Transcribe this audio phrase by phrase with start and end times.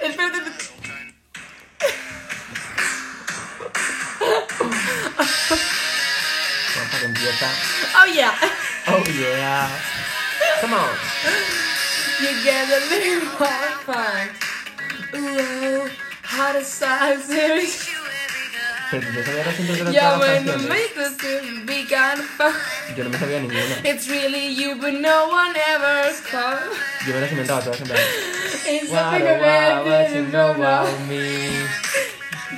[0.00, 0.50] Espérate, espérate.
[6.76, 7.46] Vamos a que empieza.
[8.00, 8.34] Oh yeah.
[8.88, 9.68] Oh yeah.
[10.60, 10.90] Come on.
[12.20, 14.28] You get a little more fun.
[15.14, 15.88] Ooh,
[16.22, 17.70] how to size it.
[18.90, 20.68] Pero tú te sabías las intros de las Yeah, todas las when the canciones.
[20.68, 22.54] makers to be kind of fun.
[22.96, 23.76] Yo no me sabía ninguna.
[23.84, 26.76] It's really you, but no one ever comes.
[27.06, 28.00] Yo me las inventaba todas en plan.
[28.66, 30.56] It's What, something wow, what you about know it.
[30.58, 31.48] about me?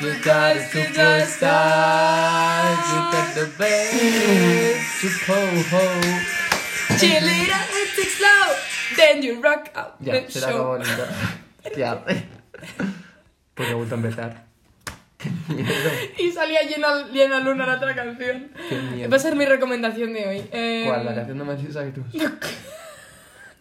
[0.00, 5.38] You got a superstar, you got the best, you ho
[6.98, 8.46] Chill it out, take it slow.
[8.96, 10.78] Then you rock out Ya, the show.
[13.54, 14.44] Pues me gusta empezar.
[15.18, 15.90] Qué miedo.
[16.18, 18.50] Y salía llena, llena luna la otra canción.
[18.68, 19.10] Qué miedo.
[19.10, 20.42] Va a ser mi recomendación de hoy.
[20.52, 21.04] Eh, ¿Cuál?
[21.04, 22.06] La canción de Cyrus.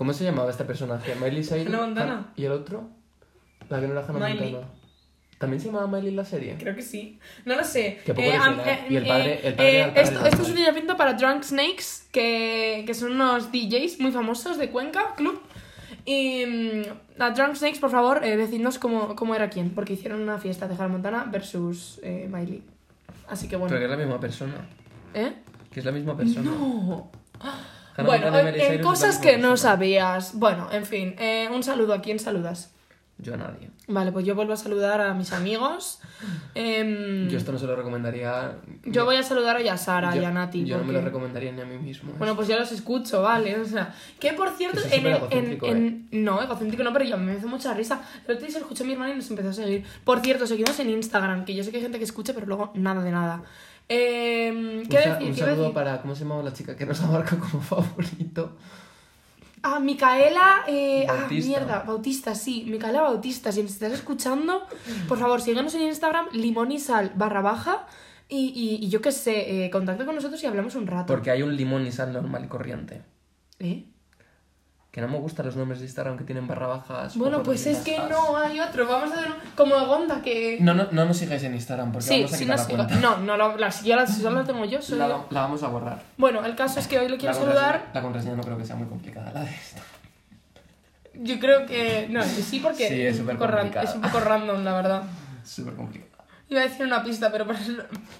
[0.01, 1.13] ¿Cómo se llamaba este personaje?
[1.13, 1.67] ¿Miley Cyrus?
[1.67, 2.33] Hannah Montana.
[2.35, 2.89] ¿Y el otro?
[3.69, 4.51] La que no era Hannah Miley.
[4.53, 4.73] Montana.
[5.37, 6.55] ¿También se llamaba Miley en la serie?
[6.59, 7.19] Creo que sí.
[7.45, 7.99] No lo sé.
[8.03, 8.79] Que poco am- original.
[8.89, 11.43] Y el padre- el padre eh, el padre esto, esto es un llamamiento para Drunk
[11.43, 15.39] Snakes, que, que son unos DJs muy famosos de Cuenca, club.
[16.03, 20.19] Y mm, a Drunk Snakes, por favor, eh, decidnos cómo, cómo era quién, porque hicieron
[20.21, 22.63] una fiesta de Hannah Montana versus eh, Miley.
[23.29, 23.77] Así que Pero bueno.
[23.77, 24.67] que es la misma persona.
[25.13, 25.31] ¿Eh?
[25.71, 26.49] Que es la misma persona.
[26.49, 27.11] No.
[27.97, 30.33] Bueno, en, cosas que no sabías.
[30.35, 31.93] Bueno, en fin, eh, un saludo.
[31.93, 32.73] ¿A quién saludas?
[33.17, 33.69] Yo a nadie.
[33.87, 35.99] Vale, pues yo vuelvo a saludar a mis amigos.
[36.55, 38.55] Em, Yo esto no se lo recomendaría.
[38.83, 40.65] yo voy a saludar hoy a Sara yo, y a Nati.
[40.65, 42.13] Yo no me porque- lo recomendaría ni a mí mismo.
[42.17, 43.59] Bueno, pues yo los escucho, ¿vale?
[43.59, 46.17] O sea, que por cierto, es en, en, ¿eh?
[46.17, 48.01] No, egocéntrico no, pero yo me hace mucha risa.
[48.27, 49.85] El otro día se lo escuchó a mi hermana y nos empezó a seguir.
[50.03, 52.71] Por cierto, seguimos en Instagram, que yo sé que hay gente que escucha, pero luego
[52.73, 53.43] nada de nada.
[53.93, 55.11] Eh, ¿Qué un, decir?
[55.11, 55.73] un ¿Qué iba a saludo decir?
[55.73, 56.01] para.
[56.01, 58.55] ¿Cómo se llamaba la chica que nos abarca como favorito?
[59.63, 60.63] Ah, Micaela.
[60.67, 61.47] Eh, ah, Bautista.
[61.49, 62.65] mierda, Bautista, sí.
[62.67, 64.63] Micaela Bautista, si nos estás escuchando,
[65.07, 67.85] por favor, síganos en Instagram, limón y sal barra baja.
[68.29, 71.13] Y, y, y yo qué sé, eh, contacte con nosotros y hablamos un rato.
[71.13, 73.01] Porque hay un limón y sal normal y corriente.
[73.59, 73.83] ¿Eh?
[74.91, 77.15] Que no me gustan los nombres de Instagram que tienen barra bajas.
[77.15, 78.85] Bueno, pues es que no hay otro.
[78.85, 80.57] Vamos a hacer un- como Gonda que.
[80.59, 82.67] No, no, no nos sigáis en Instagram porque Sí, vamos a sí, quitar no, la
[82.67, 82.95] sigo- cuenta.
[83.09, 84.97] no, no, la, la, si yo la, si solo la tengo yo, soy...
[84.97, 86.01] La, la vamos a borrar.
[86.17, 87.85] Bueno, el caso es que hoy le quiero la saludar.
[87.93, 89.81] La contraseña no creo que sea muy complicada, la de esta.
[91.13, 92.07] Yo creo que.
[92.09, 93.83] No, que sí, porque Sí, es un poco complicada.
[93.89, 95.03] es un poco random, la verdad.
[95.45, 96.10] Súper complicada.
[96.51, 97.45] Iba a decir una pista, pero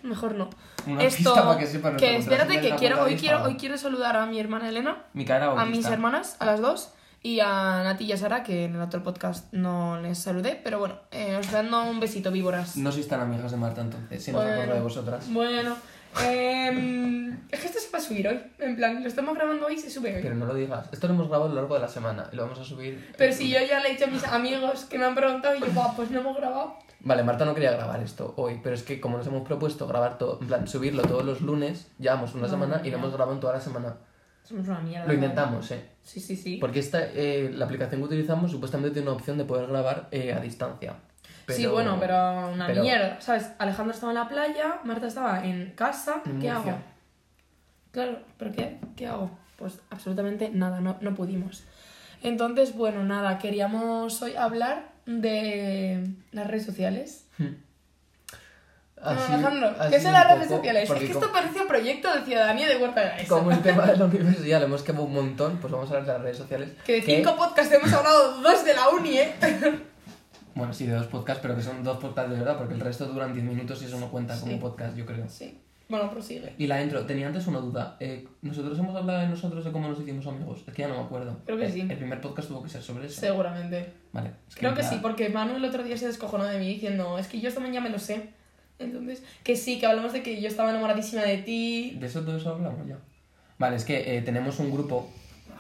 [0.04, 0.50] mejor no.
[0.88, 4.16] Una Esto, pista para que sepan que espérate, que quiero, hoy quiero, hoy quiero saludar
[4.16, 8.14] a mi hermana Elena, Micaela a mis hermanas, a las dos, y a Nati y
[8.14, 11.84] a Sara, que en el otro podcast no les saludé, pero bueno, eh, os dando
[11.84, 12.78] un besito, víboras.
[12.78, 14.54] No sois tan amigas de Marta entonces, si no Bueno.
[14.54, 15.26] acuerdo de vosotras.
[15.30, 15.76] Bueno,
[16.24, 18.40] em, es que esto se va a subir hoy.
[18.60, 20.22] En plan, lo estamos grabando hoy y se sube hoy.
[20.22, 20.88] Pero no lo digas.
[20.94, 23.14] Esto lo hemos grabado a lo largo de la semana lo vamos a subir.
[23.18, 25.60] Pero si yo ya le he dicho a mis amigos que me han preguntado y
[25.60, 26.78] yo, "Buah, pues no hemos grabado.
[27.04, 30.18] Vale, Marta no quería grabar esto hoy, pero es que como nos hemos propuesto grabar
[30.18, 33.40] todo, en plan, subirlo todos los lunes, llevamos una semana y lo hemos grabado en
[33.40, 33.96] toda la semana.
[34.44, 35.08] Somos una mierda.
[35.08, 35.90] Lo intentamos, eh.
[36.04, 36.58] Sí, sí, sí.
[36.58, 40.34] Porque esta, eh, la aplicación que utilizamos supuestamente tiene una opción de poder grabar eh,
[40.34, 40.96] a distancia.
[41.48, 43.20] Sí, bueno, pero una pero- mierda.
[43.20, 43.52] ¿Sabes?
[43.58, 46.22] Alejandro estaba en la playa, Marta estaba en casa.
[46.24, 46.56] ¿Qué Murcia.
[46.56, 46.78] hago?
[47.92, 48.80] Claro, ¿pero qué?
[48.96, 49.32] ¿Qué hago?
[49.58, 51.64] Pues absolutamente nada, no, no pudimos.
[52.24, 57.26] Entonces, bueno, nada, queríamos hoy hablar de las redes sociales.
[57.38, 60.84] Bueno, Así- Alejandro, ¿qué son las redes sociales?
[60.84, 63.26] Es que como- esto parece un proyecto de ciudadanía de Huerta de.
[63.26, 66.06] Como el tema de la universidad lo hemos quemado un montón, pues vamos a hablar
[66.08, 66.70] de las redes sociales.
[66.86, 69.34] Que de cinco podcasts hemos hablado dos de la uni, ¿eh?
[70.54, 73.06] Bueno, sí, de dos podcasts, pero que son dos podcasts de verdad, porque el resto
[73.06, 74.58] duran 10 minutos y eso no cuenta como Sí.
[74.60, 75.26] podcast, yo creo.
[75.30, 75.58] Sí.
[75.92, 76.54] Bueno, prosigue.
[76.58, 77.98] Y la intro, tenía antes una duda.
[78.00, 80.64] Eh, nosotros hemos hablado de nosotros de cómo nos hicimos amigos.
[80.66, 81.38] Es que ya no me acuerdo.
[81.46, 81.82] Creo que El- sí.
[81.82, 83.20] El primer podcast tuvo que ser sobre eso.
[83.20, 83.92] Seguramente.
[84.14, 84.32] Vale.
[84.50, 87.20] es Creo que ya- sí, porque Manu el otro día se descojonó de mí diciendo,
[87.20, 88.30] es que yo esto ya me lo sé.
[88.80, 91.98] Entonces, que sí, que hablamos de que yo estaba enamoradísima de ti.
[92.00, 92.98] De eso todo eso hablamos ya.
[93.60, 95.08] Vale, es que eh, tenemos un grupo,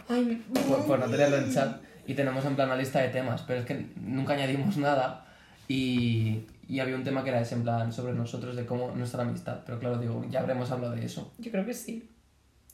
[0.09, 3.43] Ay, por, por no tenerlo en chat, y tenemos en plan una lista de temas,
[3.43, 5.25] pero es que nunca añadimos nada
[5.67, 6.39] y,
[6.71, 9.59] y había un tema que era ese, en plan, sobre nosotros, de cómo nuestra amistad.
[9.65, 12.09] Pero claro, digo, ya habremos hablado de eso yo creo que sí,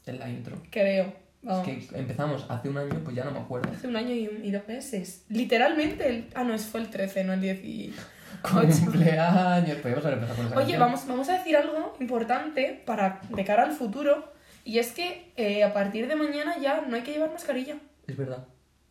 [0.05, 0.61] en la intro.
[0.69, 1.13] creo.
[1.41, 1.67] Vamos.
[1.67, 3.69] Es que empezamos hace un año, pues ya no me acuerdo.
[3.71, 5.23] Hace un año y, un- y dos meses.
[5.29, 6.07] Literalmente.
[6.09, 6.27] El...
[6.35, 7.93] Ah, no, es fue el 13, no el 10 y...
[8.41, 9.77] Cumpleaños.
[9.77, 13.63] Podríamos haber empezado con esa Oye, vamos, vamos a decir algo importante para de cara
[13.63, 14.31] al futuro.
[14.63, 17.77] Y es que eh, a partir de mañana ya no hay que llevar mascarilla.
[18.07, 18.45] Es verdad.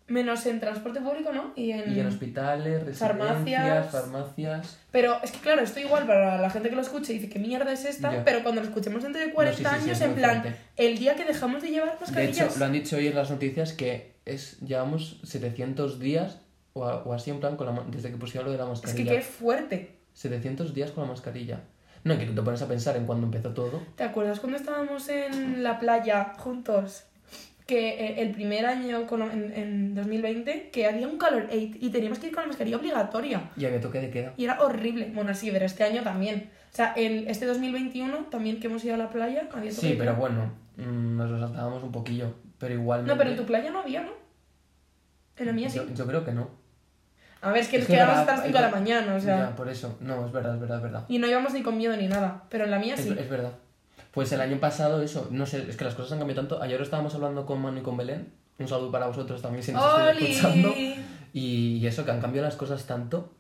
[0.09, 1.53] Menos en transporte público, ¿no?
[1.57, 1.93] Y en...
[1.93, 3.91] Y en hospitales, residencias, Farmacias.
[3.91, 4.79] farmacias.
[4.93, 7.41] Pero es que claro, esto igual para la gente que lo escuche y dice que
[7.41, 8.25] mierda es esta, Ya.
[8.25, 10.43] pero cuando lo escuchemos dentro de 40 No, sí, sí, sí, años, es en plan,
[10.43, 10.59] fuerte.
[10.77, 12.51] el día que dejamos de llevar De mascarillas.
[12.51, 16.39] hecho, lo han dicho hoy en las noticias que es llevamos 700 días
[16.73, 18.81] o, a- o así en plan, con la, desde que pusieron lo de la Es
[18.81, 19.13] que mascarilla.
[19.13, 19.97] qué fuerte.
[20.13, 21.63] 700 días con la mascarilla.
[22.05, 23.83] No, que te pones a pensar en cuando empezó todo.
[23.97, 27.03] ¿Te acuerdas cuando estábamos en la playa juntos?
[27.67, 32.21] Que eh, el primer año, en, en 2020, que había un calor e- y teníamos
[32.21, 33.51] que ir con la mascarilla obligatoria.
[33.57, 34.35] Y había toque de queda.
[34.37, 35.11] Y era horrible.
[35.13, 36.49] Bueno, sí, pero este año también.
[36.73, 39.89] O sea, el, este 2021 también que hemos ido a la playa había toque Sí,
[39.91, 40.21] de pero queda.
[40.21, 42.35] bueno, mm, nos lo saltábamos un poquillo.
[42.59, 43.13] Pero igualmente.
[43.13, 44.13] No, pero en tu playa no había, ¿no?
[45.37, 45.79] En la mía sí.
[45.79, 46.49] yo, yo creo que no.
[47.43, 49.15] A ver, es que Es nos que quedábamos verdad, hasta las 5 de la mañana,
[49.17, 49.37] o sea.
[49.51, 49.99] Ya, por eso.
[50.01, 51.05] No, es verdad, es verdad, es verdad.
[51.09, 52.45] Y no íbamos ni con miedo ni nada.
[52.49, 53.15] Pero en la mía Es, sí.
[53.19, 53.53] es verdad.
[54.17, 56.63] Pues el año pasado, eso, no sé, es que las cosas han cambiado tanto.
[56.63, 58.33] Ayer estábamos hablando con Manu y con Belén.
[58.59, 60.73] Un saludo para vosotros también si nos estáis escuchando.
[61.35, 63.31] Y, y eso, que han cambiado las cosas tanto.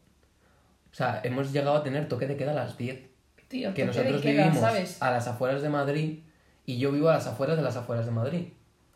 [0.92, 3.00] O sea, hemos llegado a tener toque de queda a las 10.
[3.48, 5.00] Tío, Que nosotros queda, vivimos ¿sabes?
[5.00, 6.18] a las afueras de Madrid
[6.66, 8.48] y yo vivo a las afueras de las afueras de Madrid.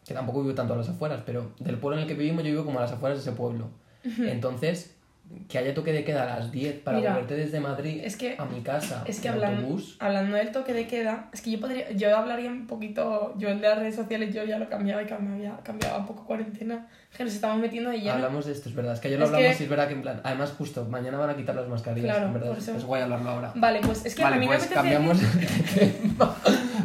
[0.05, 2.50] Que tampoco vivo tanto a las afueras, pero del pueblo en el que vivimos yo
[2.50, 3.71] vivo como a las afueras de ese pueblo.
[4.19, 4.99] Entonces,
[5.49, 8.37] que haya toque de queda a las 10 para Mira, volverte desde Madrid es que-
[8.38, 9.97] a mi casa Es que en hablando, autobús.
[10.00, 13.56] hablando del toque de queda, es que yo podría, yo hablaría un poquito, yo de
[13.56, 16.87] las redes sociales yo ya lo cambiaba y cambiaba, cambiaba un poco cuarentena,
[17.17, 18.12] que nos estamos metiendo de lleno.
[18.12, 18.94] Hablamos de esto, es verdad.
[18.94, 20.21] Es que ayer lo Es hablamos que- y es verdad que en plan.
[20.25, 22.11] Además, justo mañana van a quitar las mascarillas.
[22.17, 22.56] Claro, en verdad.
[22.59, 22.77] eso.
[22.77, 23.53] Es guay hablarlo ahora.
[23.56, 25.19] Vale, pues es que vale, a mí pues me cambiamos.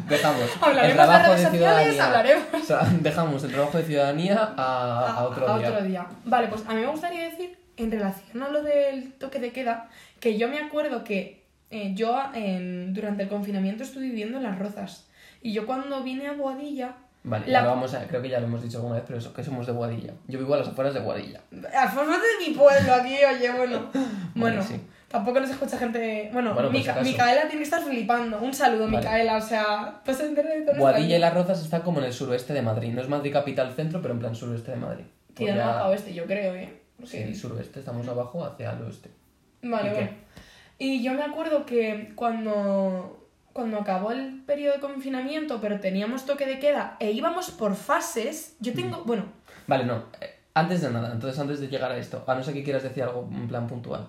[0.10, 0.44] Dejamos.
[0.62, 2.06] Hablaremos el trabajo de redes de ciudadanía.
[2.06, 2.44] hablaremos.
[2.54, 5.70] O sea, dejamos el trabajo de ciudadanía a, a otro a día.
[5.70, 6.06] otro día.
[6.26, 9.90] Vale, pues a mí me gustaría decir, en relación a lo del toque de queda,
[10.20, 14.58] que yo me acuerdo que eh, yo en- durante el confinamiento estuve viviendo en Las
[14.60, 15.08] Rozas.
[15.42, 16.96] Y yo cuando vine a Boadilla,
[17.28, 19.18] Vale, La- ya lo vamos a, creo que ya lo hemos dicho alguna vez, pero
[19.18, 20.14] eso, que somos de Boadilla.
[20.28, 21.42] Yo vivo a las afueras de Boadilla.
[21.76, 23.90] Alfonso de mi pueblo aquí, oye, bueno.
[24.36, 24.80] Bueno, sí.
[25.08, 26.30] tampoco nos escucha gente.
[26.34, 27.02] Bueno, Bueno, si acaso.
[27.10, 28.38] Micaela tiene que estar flipando.
[28.40, 28.98] Un saludo, Vale.
[28.98, 31.20] Micaela, o sea, pues de Boadilla y.
[31.20, 32.94] Las Rozas están como en el suroeste de Madrid.
[32.94, 35.06] No es Madrid capital centro, pero en plan suroeste de Madrid.
[35.28, 36.82] Pues Tirando ya- oeste, yo creo, ¿eh?
[37.04, 39.10] Sí, el suroeste, estamos abajo hacia el oeste.
[39.62, 40.10] Vale, ¿Y bueno.
[40.78, 46.46] Y yo me acuerdo que cuando, cuando acabó el periodo de confinamiento, pero teníamos toque
[46.46, 49.26] de queda e íbamos por fases, yo tengo, bueno,
[49.68, 50.06] Vale, no.
[50.22, 52.84] eh, Antes de nada, entonces antes de llegar a esto, a no ser que quieras
[52.84, 54.08] decir algo en plan puntual.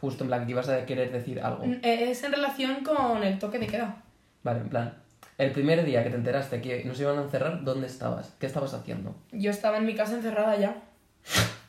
[0.00, 1.64] Justo en plan que ibas a querer decir algo.
[1.64, 4.02] eh, es en relación con el toque de queda.
[4.42, 4.94] Vale, en plan.
[5.38, 8.34] El primer día que te enteraste que nos iban a encerrar, ¿dónde estabas?
[8.38, 9.14] ¿Qué estabas haciendo?
[9.32, 10.82] Yo estaba en mi casa encerrada ya.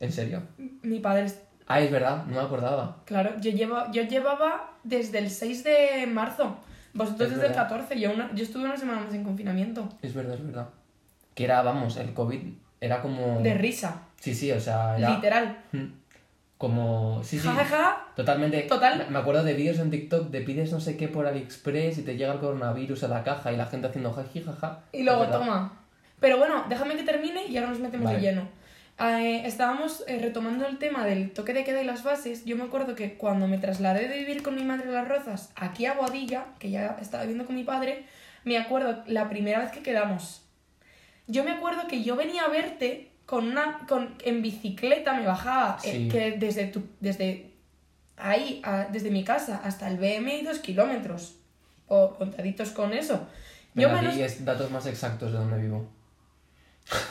[0.00, 0.42] ¿En serio?
[0.82, 3.02] Mi padre, es- Ah, es verdad, no me acordaba.
[3.04, 6.56] claro, yo, llevo, yo llevaba desde el 6 de marzo.
[6.94, 7.68] Vosotros Es desde el verdad.
[7.68, 9.88] 14, yo, una, yo estuve una semana más en confinamiento.
[10.00, 10.68] Es verdad, es verdad.
[11.34, 12.40] Que era, vamos, el COVID
[12.80, 13.40] era como...
[13.40, 15.10] De risa, Sí, sí, o sea, era...
[15.14, 15.58] literal.
[15.72, 15.84] Mm.
[16.56, 17.22] Como...
[17.22, 17.46] Sí, sí.
[17.46, 18.06] Ja, ja, ja.
[18.16, 18.62] Totalmente.
[18.62, 19.06] Total.
[19.10, 22.16] Me acuerdo de vídeos en TikTok de pides no sé qué por AliExpress y te
[22.16, 24.80] llega el coronavirus a la caja y la gente haciendo jaji jaja.
[24.92, 25.72] Y luego toma.
[26.18, 28.16] Pero bueno, déjame que termine y ahora nos metemos Vale.
[28.18, 28.48] de lleno.
[29.00, 32.44] Eh, estábamos eh, retomando el tema del toque de queda y las bases.
[32.44, 35.50] Yo me acuerdo que cuando me trasladé de vivir con mi madre a Las Rozas
[35.54, 38.04] aquí a Boadilla, que ya estaba viviendo con mi padre,
[38.44, 40.42] me acuerdo la primera vez que quedamos.
[41.28, 45.78] Yo me acuerdo que yo venía a verte con una con, en bicicleta, me bajaba
[45.84, 47.52] eh, que desde, tu, desde
[48.16, 51.36] ahí, a- desde mi casa hasta el BM dos kilómetros.
[51.86, 53.28] O contaditos con eso.
[53.74, 55.88] Yo di es datos más exactos de donde vivo.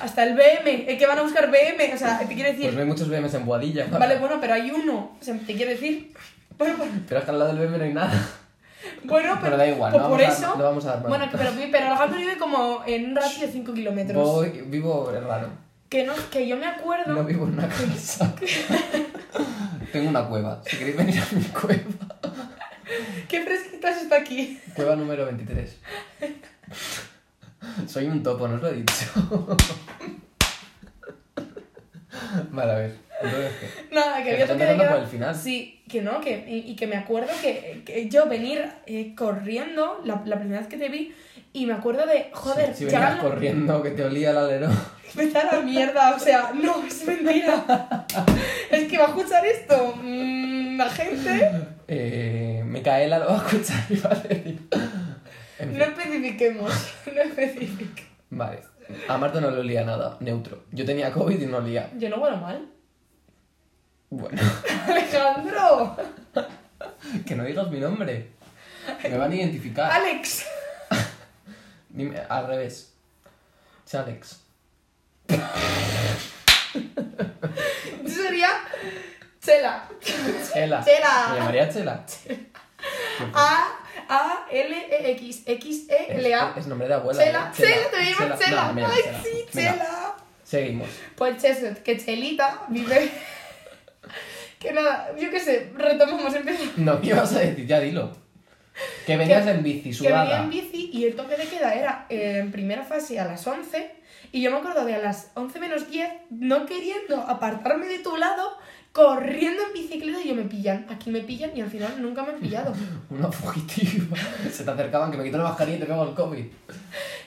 [0.01, 2.75] Hasta el BM, el que van a buscar BM, o sea, te quiero decir, Pues
[2.75, 3.85] no hay muchos BMs en Boadilla.
[3.87, 6.13] vale, bueno, pero hay uno, o sea, te quiero decir,
[6.57, 8.29] bueno, pues- Pero que al lado del BM no hay nada.
[9.03, 11.27] bueno, pero, Pero da igual, pues no por eso, a, no vamos a dar bueno,
[11.31, 15.49] pero, pero Alejandro vive como en un radio de 5 kilómetros, Voy, vivo raro.
[15.89, 18.33] que no, que yo me acuerdo, No vivo en una casa.
[19.91, 20.61] Tengo una cueva.
[20.65, 21.81] Si queréis venir a mi cueva.
[23.29, 25.75] qué fresquitas está aquí, Cueva número 23.
[27.87, 29.57] Soy un topo, no os lo he dicho.
[32.51, 32.95] Vale, a ver.
[33.21, 33.95] Entonces, ¿qué?
[33.95, 35.35] nada, que había toque de queda, por el final.
[35.35, 40.01] sí, que no, que, y, y que me acuerdo que, que yo venir eh, corriendo,
[40.05, 41.15] la, la primera vez que te vi,
[41.53, 44.69] y me acuerdo de, joder, si, si venías corriendo, que te olía el alero.
[45.15, 48.05] Vete a la mierda, o sea, no, es mentira.
[48.69, 49.95] es que va a escuchar esto.
[50.01, 51.51] mm, la gente.
[51.89, 54.59] Eh, Micaela lo va a escuchar y va a decir.
[55.59, 56.71] No especifiquemos,
[57.13, 58.11] no especifiquemos.
[58.29, 58.59] Vale.
[59.07, 60.63] A Marta no le olía nada, neutro.
[60.71, 61.89] Yo tenía COVID y no olía.
[61.97, 62.69] Yo no huelo mal.
[64.09, 64.41] Bueno,
[64.87, 65.97] Alejandro.
[67.25, 68.29] que no digas mi nombre.
[69.03, 69.91] Me van a identificar.
[69.91, 70.45] Alex.
[71.89, 72.93] Dime, al revés.
[73.85, 74.41] Chalex.
[78.03, 78.49] Yo sería
[79.41, 79.89] Chela.
[80.53, 80.83] Chela.
[80.83, 81.27] Chela.
[81.31, 82.05] Me llamaría Chela.
[83.33, 86.51] A A L E X X E L A.
[86.51, 87.23] Es, es nombre de abuela.
[87.23, 87.61] Chela, ¿eh?
[87.61, 88.71] Chela, te llamar Chela.
[88.73, 89.23] No, Ay, Chela.
[89.23, 90.15] sí, Venga, Chela.
[90.43, 90.87] Seguimos.
[91.15, 93.11] Pues eso, que Chelita vive...
[94.59, 96.77] que nada, yo qué sé, retomamos, empezamos.
[96.77, 97.65] No, ¿qué ibas a decir?
[97.67, 98.11] Ya dilo.
[99.05, 100.43] Que venías en bici, Que venía sudada.
[100.43, 103.91] en bici y el toque de queda era eh, en primera fase a las 11
[104.31, 108.15] y yo me acuerdo de a las 11 menos 10 no queriendo apartarme de tu
[108.17, 108.55] lado,
[108.97, 112.29] corriendo en bicicleta y yo me pillan, aquí me pillan y al final nunca me
[112.31, 112.73] han pillado.
[113.11, 114.17] Una fugitiva.
[114.51, 116.45] Se te acercaban, que me quito la mascarilla y te pego el COVID.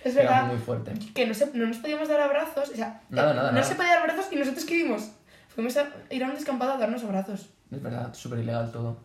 [0.04, 0.92] Es Era verdad muy fuerte.
[1.14, 3.62] que no, se- no nos podíamos dar abrazos, o sea, Nada, eh, nada, no nada.
[3.66, 5.12] se podía dar abrazos y nosotros qué vimos.
[5.54, 7.50] Fuimos a ir a un descampado a darnos abrazos.
[7.70, 8.96] Es verdad, súper ilegal todo.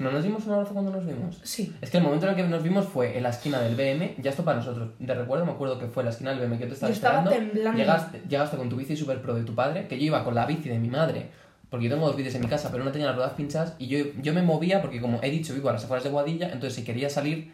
[0.00, 1.40] ¿No nos dimos un abrazo cuando nos vimos?
[1.44, 1.72] Sí.
[1.80, 4.16] Es que el momento en el que nos vimos fue en la esquina del BM,
[4.20, 4.90] ya esto para nosotros.
[4.98, 6.90] De recuerdo me acuerdo que fue en la esquina del BM que yo te estaba
[6.90, 7.52] Yo estaba esperando.
[7.52, 7.78] temblando.
[7.78, 10.46] Llegaste, llegaste con tu bici super pro de tu padre, que yo iba con la
[10.46, 11.28] bici de mi madre,
[11.70, 13.86] porque yo tengo dos bicis en mi casa, pero no tenía las ruedas pinchadas, y
[13.88, 16.74] yo, yo me movía porque como he dicho, vivo a las afueras de Guadilla, entonces
[16.74, 17.52] si quería salir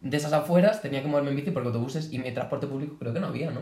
[0.00, 3.14] de esas afueras tenía que moverme en bici porque autobuses y mi transporte público creo
[3.14, 3.60] que no había, ¿no?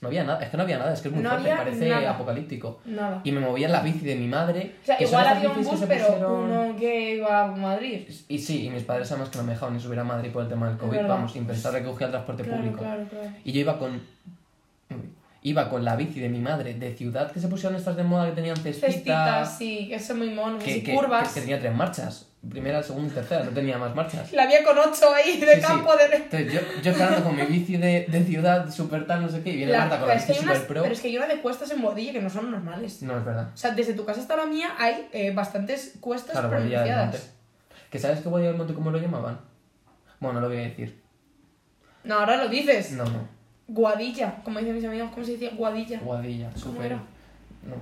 [0.00, 1.64] No había nada, es que no había nada, es que es muy No fuerte, había
[1.64, 2.10] parece nada.
[2.12, 2.80] apocalíptico.
[2.84, 3.20] Nada.
[3.24, 4.76] Y me movía en la bici de mi madre.
[4.82, 8.08] O sea, que igual había un bus, pero pusieron- uno que iba a Madrid.
[8.28, 10.42] y sí, y mis padres además que no me dejaban ni subir a Madrid por
[10.44, 12.78] el tema del COVID, vamos, sin pensar que cogía el transporte Claro, público.
[12.78, 13.28] claro, claro.
[13.44, 14.00] Y yo iba con...
[15.44, 18.26] Iba con la bici de mi madre de ciudad que se pusieron estas de moda
[18.26, 18.92] que tenían cestitas.
[18.94, 20.62] Cestitas, sí, que son muy monos.
[20.62, 21.28] que, y que- curvas.
[21.28, 22.28] que- que tenía tres marchas.
[22.48, 24.32] Primera, segunda y tercera, no tenía más marchas.
[24.32, 25.66] La había con ocho ahí de Sí, sí.
[25.66, 26.16] campo de...
[26.16, 29.50] Entonces yo, yo esperando con mi bici de, de ciudad super tal, no sé qué,
[29.50, 30.82] y viene La- Marta con la bici super pro.
[30.82, 33.00] pero es que hay una de cuestas en Boadilla que no son normales.
[33.02, 33.50] No, es verdad.
[33.54, 37.30] O sea, desde tu casa hasta la mía hay eh, bastantes cuestas Claro, pronunciadas.
[37.90, 39.40] ¿Que sabes que Guadilla del Monte cómo lo llamaban?
[40.18, 41.00] Bueno, no lo voy a decir.
[42.04, 42.92] No, ahora lo dices.
[42.92, 43.28] No, no.
[43.68, 45.50] Guadilla, como dicen mis amigos, ¿cómo se decía?
[45.56, 45.98] Guadilla.
[46.00, 46.86] Guadilla, ¿Cómo super.
[46.86, 46.96] era?
[46.96, 47.76] No.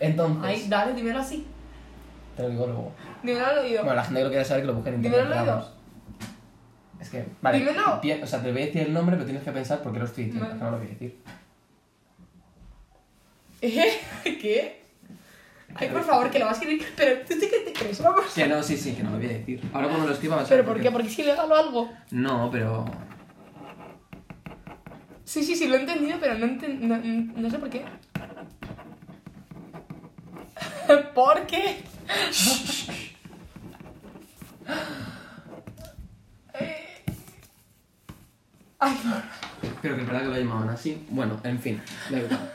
[0.00, 1.46] Entonces, Ay, dale, dímelo así.
[2.36, 2.92] te lo digo luego.
[3.22, 3.80] Dímelo al oído.
[3.82, 5.38] Bueno, la gente que lo quiera saber que lo busque en Dímelo internet.
[5.38, 5.78] al pero oído.
[7.00, 8.00] Es que, vale, Dímelo.
[8.22, 10.04] o sea, te voy a decir el nombre, pero tienes que pensar por qué lo
[10.04, 10.58] estoy diciendo, Vale.
[10.58, 11.18] que no lo voy a decir.
[13.60, 14.00] ¿Eh?
[14.24, 14.82] ¿Qué?
[15.74, 16.86] Ay, por favor, que lo vas a escribir.
[16.96, 18.02] Pero, ¿tú te crees?
[18.02, 18.32] Vamos.
[18.34, 19.60] Que no, sí, sí, que no lo voy a decir.
[19.72, 20.90] Ahora cuando lo escriba vas a ¿Pero por qué?
[20.90, 21.90] ¿Porque es ilegal o algo?
[22.10, 22.84] No, pero...
[25.28, 26.96] Sí, sí, sí, lo he entendido, pero no, enten- no,
[27.42, 27.84] no sé por qué.
[31.14, 31.82] ¿Por qué?
[38.80, 38.96] Ay,
[39.82, 41.04] Pero que es verdad que lo llamaban así.
[41.10, 41.80] Bueno, en fin,
[42.10, 42.50] da igual.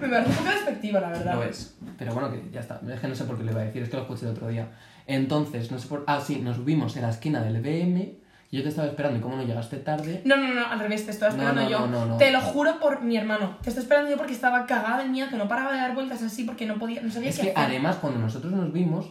[0.00, 1.34] me parece un poco despectiva, la verdad.
[1.34, 1.76] Lo es.
[1.98, 2.80] Pero bueno, que ya está.
[2.90, 4.32] Es que no sé por qué lo iba a decir, es que lo escuché el
[4.32, 4.70] otro día.
[5.06, 6.04] Entonces, no sé por...
[6.06, 8.18] Ah, sí, nos vimos en la esquina del BM.
[8.50, 10.22] Yo te estaba esperando y como no llegaste tarde...
[10.24, 11.80] No, no, no, al revés, te estaba esperando no, yo.
[11.80, 12.16] no, no, no.
[12.16, 13.58] Te lo juro por mi hermano.
[13.62, 16.22] Te estoy esperando yo porque estaba cagada de miedo, que no paraba de dar vueltas
[16.22, 17.64] así porque no podía, no sabía Es qué que hacer.
[17.66, 19.06] además cuando nosotros nos vimos,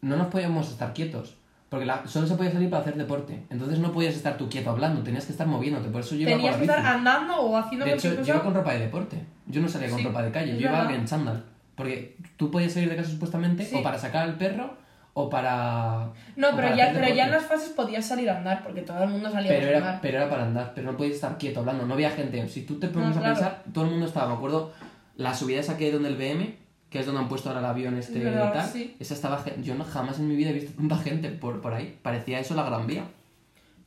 [0.00, 1.36] no nos podíamos estar quietos.
[1.68, 3.44] Porque la- solo se podía salir para hacer deporte.
[3.48, 5.88] Entonces no podías estar tú quieto hablando, tenías que estar moviéndote.
[5.90, 8.30] Por eso yo iba Tenías con que estar andando o haciendo De hecho, yo cosa.
[8.32, 9.24] iba con ropa de deporte.
[9.46, 10.94] Yo no salía con Sí, ropa de calle, es yo iba verdad.
[10.96, 11.44] en chándal.
[11.76, 13.76] Porque tú podías salir de casa supuestamente Sí.
[13.76, 14.74] o para sacar al perro
[15.14, 16.10] o para.
[16.36, 18.82] No, o pero para ya, pero ya en las fases podías salir a andar porque
[18.82, 19.98] todo el mundo salía Pero a era, andar.
[20.02, 22.46] pero era para andar, pero no podías estar quieto hablando, no había gente.
[22.48, 23.34] Si tú te pones No, a claro.
[23.34, 24.72] pensar, todo el mundo estaba, me acuerdo,
[25.16, 26.54] la subida esa que hay donde el BM,
[26.88, 28.96] que es donde han puesto ahora el avión este y tal, sí.
[28.98, 32.38] esa estaba yo jamás en mi vida he visto tanta gente por, por ahí, parecía
[32.40, 33.04] eso la Gran Vía.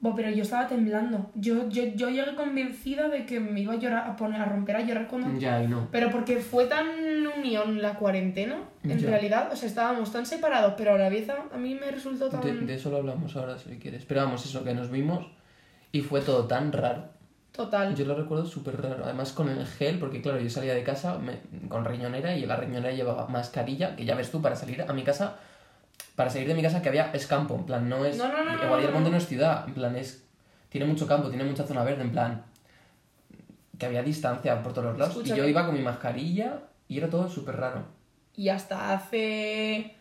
[0.04, 1.32] Bo, pero yo estaba temblando.
[1.34, 4.76] Yo, yo, yo llegué convencida de que me iba a llorar, a poner a romper
[4.76, 5.40] a llorar cuando.
[5.40, 5.88] Ya, y no.
[5.94, 6.86] Pero porque fue tan
[7.38, 9.10] unión la cuarentena, en Ya.
[9.12, 12.28] realidad, o sea, estábamos tan separados, pero a la vez a, a mí me resultó
[12.28, 12.42] tan.
[12.42, 14.04] De, de eso lo hablamos ahora si quieres.
[14.04, 15.26] Pero vamos, eso, que nos vimos
[15.94, 17.06] y fue todo tan raro.
[17.54, 17.96] Total.
[17.96, 19.06] Yo lo recuerdo súper raro.
[19.06, 22.58] Además con el gel, porque claro, yo salía de casa me- con riñonera y la
[22.58, 25.38] riñonera llevaba mascarilla, que ya ves tú, para salir a mi casa,
[26.16, 28.18] para salir de mi casa que había es campo, en plan, no es...
[28.18, 29.18] No, no, no, Monte no.
[29.18, 30.24] es ciudad, en plan, es...
[30.70, 32.44] Tiene mucho campo, tiene mucha zona verde, en plan...
[33.78, 35.26] Que había distancia por todos los lados.
[35.26, 37.84] Y yo iba con mi mascarilla y era todo súper raro.
[38.36, 39.96] Y hasta hace.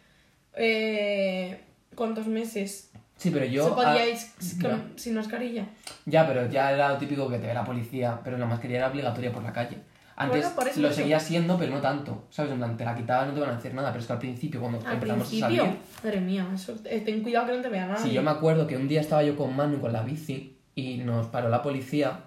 [0.54, 1.60] Eh,
[1.94, 2.90] ¿Cuántos meses?
[3.16, 3.68] Sí, pero yo...
[3.68, 5.66] ¿Se podía ir ah, con- sin mascarilla?
[6.06, 8.88] Ya, pero ya era lo típico que te ve la policía, pero la mascarilla era
[8.88, 9.78] obligatoria por la calle.
[10.16, 10.96] Antes Bueno, por eso lo eso.
[10.96, 12.24] seguía siendo, pero no tanto.
[12.30, 12.52] ¿Sabes?
[12.52, 14.18] En plan, te la quitabas, no te van a decir nada, pero es que al
[14.18, 15.62] principio, cuando Al empezamos a principio.
[15.64, 15.78] salir.
[16.04, 18.02] Madre mía, eso, eh, ten cuidado que no te vea nadie.
[18.02, 20.98] Sí, yo me acuerdo que un día estaba yo con Manu con la bici y
[20.98, 22.20] nos paró la policía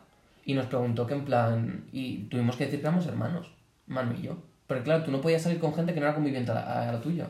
[0.46, 1.86] y nos preguntó que en plan.
[1.92, 3.52] Y tuvimos que decir que éramos hermanos,
[3.88, 4.38] Manu y yo.
[4.68, 6.92] Pero claro, tú no podías salir con gente que no era conviviente a la, a
[6.92, 7.30] la tuya.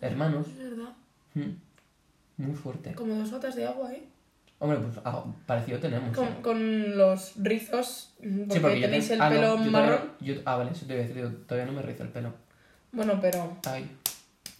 [0.00, 0.46] Hermanos.
[0.48, 0.92] Es verdad.
[1.34, 2.42] Mm.
[2.44, 2.94] Muy fuerte.
[2.94, 4.04] Como dos gotas de agua, ¿eh?
[4.62, 6.14] Hombre, pues ah, parecido tenemos.
[6.16, 10.00] Con, con los rizos, porque, Sí, porque tenéis te- el ah, no, pelo marrón.
[10.20, 12.32] yo- ah, vale, eso te voy a decir, yo todavía no me rizo el pelo.
[12.92, 13.90] Bueno, pero Ahí.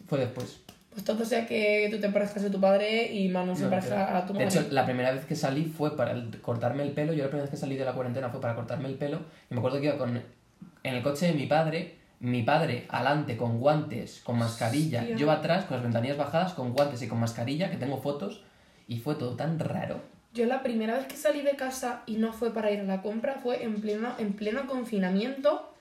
[0.09, 0.61] Fue después.
[0.91, 4.17] Pues todo sea que tú te parezcas a tu padre y Manu se No, parezca
[4.17, 4.59] a tu De madre.
[4.61, 7.13] hecho, la primera vez que salí fue para el- cortarme el pelo.
[7.13, 9.21] Yo la primera vez que salí de la cuarentena fue para cortarme el pelo.
[9.51, 13.37] Y me acuerdo que iba con, en el coche de mi padre, mi padre alante
[13.37, 15.01] con guantes, con mascarilla.
[15.03, 15.17] Hostia.
[15.17, 18.43] Yo atrás con las ventanillas bajadas, con guantes y con mascarilla, que tengo fotos.
[18.91, 20.01] Y fue todo tan raro.
[20.35, 23.03] Yo la primera vez que salí de casa y no fue para ir a la
[23.03, 25.73] compra fue en pleno, en pleno confinamiento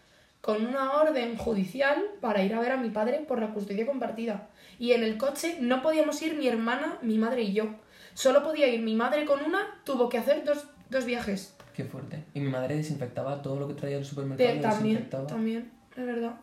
[0.41, 4.47] con una orden judicial para ir a ver a mi padre por la custodia compartida.
[4.77, 7.65] Y en el coche no podíamos ir mi hermana, mi madre y yo.
[8.13, 11.55] Solo podía ir mi madre con una, tuvo que hacer dos, dos viajes.
[11.75, 12.23] Qué fuerte.
[12.35, 14.49] Y mi madre desinfectaba todo lo que traía del supermercado.
[14.53, 16.35] De- también, también, es verdad.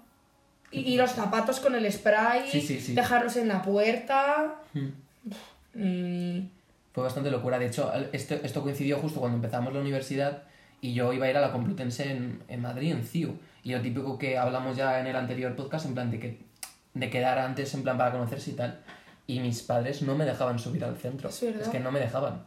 [0.73, 2.95] Y, y los zapatos con el spray, Sí, sí, sí.
[2.95, 4.57] dejarlos en la puerta.
[4.75, 4.89] Mm.
[5.83, 6.51] Y...
[6.97, 7.59] Fue bastante locura.
[7.59, 10.45] De hecho, esto, esto coincidió justo cuando empezamos la universidad
[10.81, 13.37] y yo iba a ir a la Complutense en, en Madrid, en CIU.
[13.65, 16.41] Y lo típico que hablamos ya en el anterior podcast, en plan de que
[16.95, 18.81] de quedar antes, en plan para conocerse y tal.
[19.27, 21.29] Y mis padres no me dejaban subir al centro.
[21.29, 21.71] Es verdad.
[21.71, 22.47] que no me dejaban.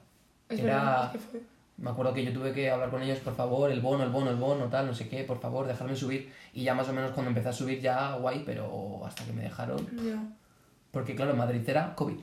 [0.50, 1.42] Es Era- verdad, es que fue.
[1.78, 4.32] Me acuerdo que yo tuve que hablar con ellos, por favor, el bono, el bono,
[4.32, 6.34] el bono, tal, no sé qué, por favor, dejarme subir.
[6.56, 9.44] Y ya más o menos cuando empecé a subir ya guay, pero hasta que me
[9.44, 9.78] dejaron.
[10.04, 10.24] Ya.
[10.90, 12.18] Porque claro, Madrid era COVID.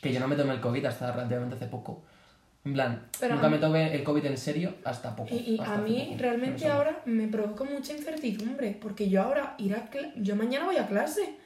[0.00, 2.02] Que yo no me tomé el COVID hasta relativamente hace poco.
[2.64, 5.34] En plan, Pero nunca mí- me tomé el COVID en serio hasta poco.
[5.34, 6.20] Y, y hasta a mí poco.
[6.20, 10.86] realmente ahora me provoca mucha incertidumbre, porque yo ahora ir a yo mañana voy a
[10.86, 11.36] clase.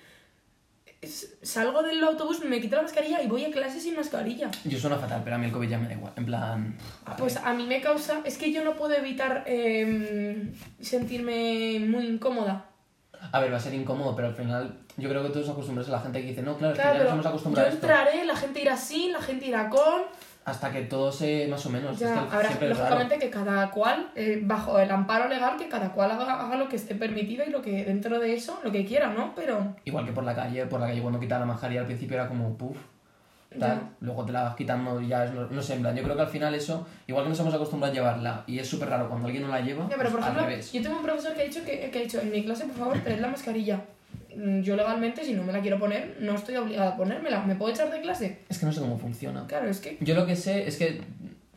[1.42, 4.50] Salgo del autobús, me quito la mascarilla y voy a clase sin mascarilla.
[4.64, 6.12] Yo suena fatal, pero a mí el COVID ya me da igual.
[6.16, 6.76] En plan...
[7.04, 12.06] a Pues a mí me causa, es que yo no puedo evitar em, sentirme muy
[12.06, 12.70] incómoda.
[13.32, 15.92] A ver, va a ser incómodo, pero al final yo creo que todos acostumbras a
[15.92, 17.70] la gente que dice, no, claro, es que Claro, ya nos hemos yo acostumbrado a
[17.72, 17.86] esto.
[17.86, 20.02] entraré, la gente irá sin, la gente irá con.
[20.44, 21.98] Hasta que todo se más o menos.
[21.98, 25.90] Ya, es que habrá, lógicamente que cada cual, eh, bajo el amparo legal, que cada
[25.92, 28.84] cual haga, haga lo que esté permitido y lo que dentro de eso, lo que
[28.84, 29.34] quiera, ¿no?
[29.34, 32.16] Pero Igual que por la calle, por la calle cuando quitaba la mascarilla al principio
[32.18, 32.76] era como, puff,
[33.58, 33.90] tal.
[34.00, 36.16] Luego te la vas quitando y ya es, no, no sé, en plan, yo creo
[36.16, 39.08] que al final eso, igual que nos hemos acostumbrado a llevarla y es súper raro
[39.08, 40.72] cuando alguien no la lleva, Ya, pero por pues, al ejemplo, revés.
[40.72, 42.76] yo tengo un profesor que ha dicho que, que ha dicho en mi clase, por
[42.76, 43.80] favor, traed la mascarilla.
[44.36, 47.44] Mm, Yo legalmente, si no me la quiero poner, no estoy obligada a ponérmela.
[47.44, 48.40] ¿Me puedo echar de clase?
[48.48, 49.46] Es que no sé cómo funciona.
[49.46, 51.00] Claro, es que Yo lo que sé es que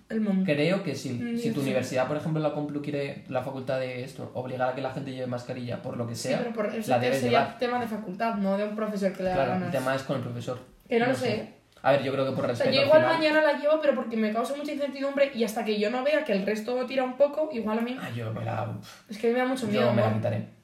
[0.10, 0.44] el mundo.
[0.46, 1.66] creo que si, Mm, si tu sí.
[1.68, 5.12] universidad, por ejemplo, la Complu quiere, la facultad de esto, obligar a que la gente
[5.12, 7.58] lleve mascarilla por lo que Sí, sea, pero por eso la debes sería llevar.
[7.60, 9.66] tema de facultad, no de un profesor que le Claro, ganas.
[9.66, 10.60] el tema es con el profesor.
[10.88, 11.20] Que no lo sé.
[11.26, 11.54] sé.
[11.88, 13.60] A ver, yo creo que por O sea, respeto yo al igual final- mañana la
[13.60, 16.46] llevo, pero porque me causa mucha incertidumbre y hasta que yo no vea que el
[16.46, 17.98] resto tira un poco, igual a mí.
[18.02, 18.68] Ah, yo me la...
[19.10, 19.86] Es que a mí me da mucho miedo.
[19.86, 20.58] Yo me la quitaré.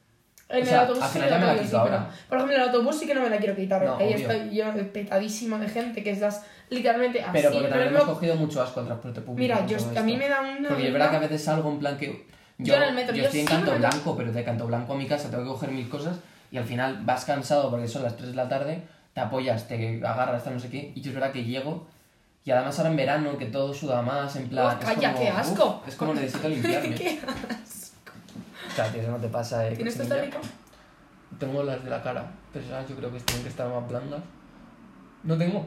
[0.49, 2.09] En O sea, el autobús sí ya me la quito sí, pero- ahora.
[2.27, 3.83] Por ejemplo, en el autobús sí que no me la quiero quitar.
[3.83, 7.29] No, Ahí estoy yo petadísima de gente que estás literalmente así.
[7.31, 9.39] Pero porque también hemos cogido mucho asco al transporte público.
[9.55, 10.67] Mira, yo, a mí me da una.
[10.69, 12.27] Porque es verdad que a veces salgo en plan que.
[12.57, 15.07] Yo en el metro, yo estoy en Canto Blanco, pero de Canto Blanco a mi
[15.07, 16.19] casa tengo que coger mil cosas
[16.51, 18.83] y al final vas cansado porque son las 3 de la tarde,
[19.13, 21.87] te apoyas, te agarras, hasta no sé qué, y yo es verdad que llego.
[22.45, 24.65] Y además ahora en verano, que todo suda más, en plan.
[24.65, 25.79] Oh, es calla, como, qué asco.
[25.81, 26.95] uf, es como necesito limpiarme.
[26.95, 27.19] ¿Qué?
[28.69, 29.75] O sea, tío, eso no te pasa, eh.
[29.75, 30.39] ¿Tienes Rica?
[31.39, 34.21] Tengo las de la cara, pero esas yo creo que tienen que estar más blandas.
[35.23, 35.65] No tengo.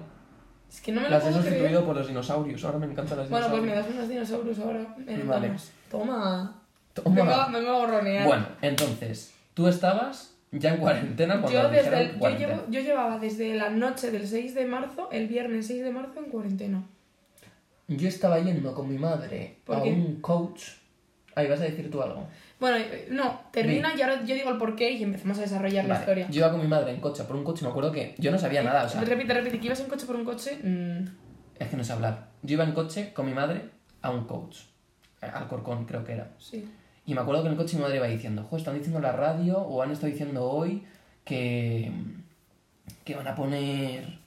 [0.71, 1.55] Es que no me lo Las he puedo creer.
[1.55, 2.65] sustituido por los dinosaurios.
[2.65, 3.87] Ahora me encantan las Bueno, pues me dinosaurios.
[3.87, 4.95] das unos dinosaurios ahora.
[4.99, 5.53] Me Vale.
[5.91, 6.55] Toma.
[6.93, 7.15] Toma.
[7.15, 8.27] Venga, venga a gorronear.
[8.27, 13.19] Bueno, entonces, tú estabas ya en cuarentena cuando yo, desde el- yo, llevo- yo llevaba
[13.19, 16.83] desde la noche del 6 de marzo, el viernes 6 de marzo, en cuarentena.
[17.89, 19.91] Yo estaba yendo con mi madre ¿Por a qué?
[19.91, 20.63] un coach.
[21.37, 22.27] Ahí vas a decir tú algo.
[22.59, 25.91] Bueno, eh, no, termina y ahora yo digo el porqué y empezamos a desarrollar la
[25.95, 26.27] Vale, historia.
[26.31, 28.39] Yo iba con mi madre en coche por un coche, me acuerdo que yo no
[28.39, 30.59] sabía nada, o sea, Repite, repite, que ibas en coche por un coche.
[30.63, 31.05] mm,
[31.59, 32.29] es que no sé hablar.
[32.43, 33.69] Yo iba en coche con mi madre
[34.01, 34.61] a un coach,
[35.21, 36.31] eh, al Corcón creo que era.
[36.39, 36.67] sí.
[37.07, 39.05] Y me acuerdo que en el coche mi madre iba diciendo, jo, están diciendo en
[39.05, 40.85] la radio o han estado diciendo hoy
[41.25, 41.93] que,
[43.05, 44.19] que van a poner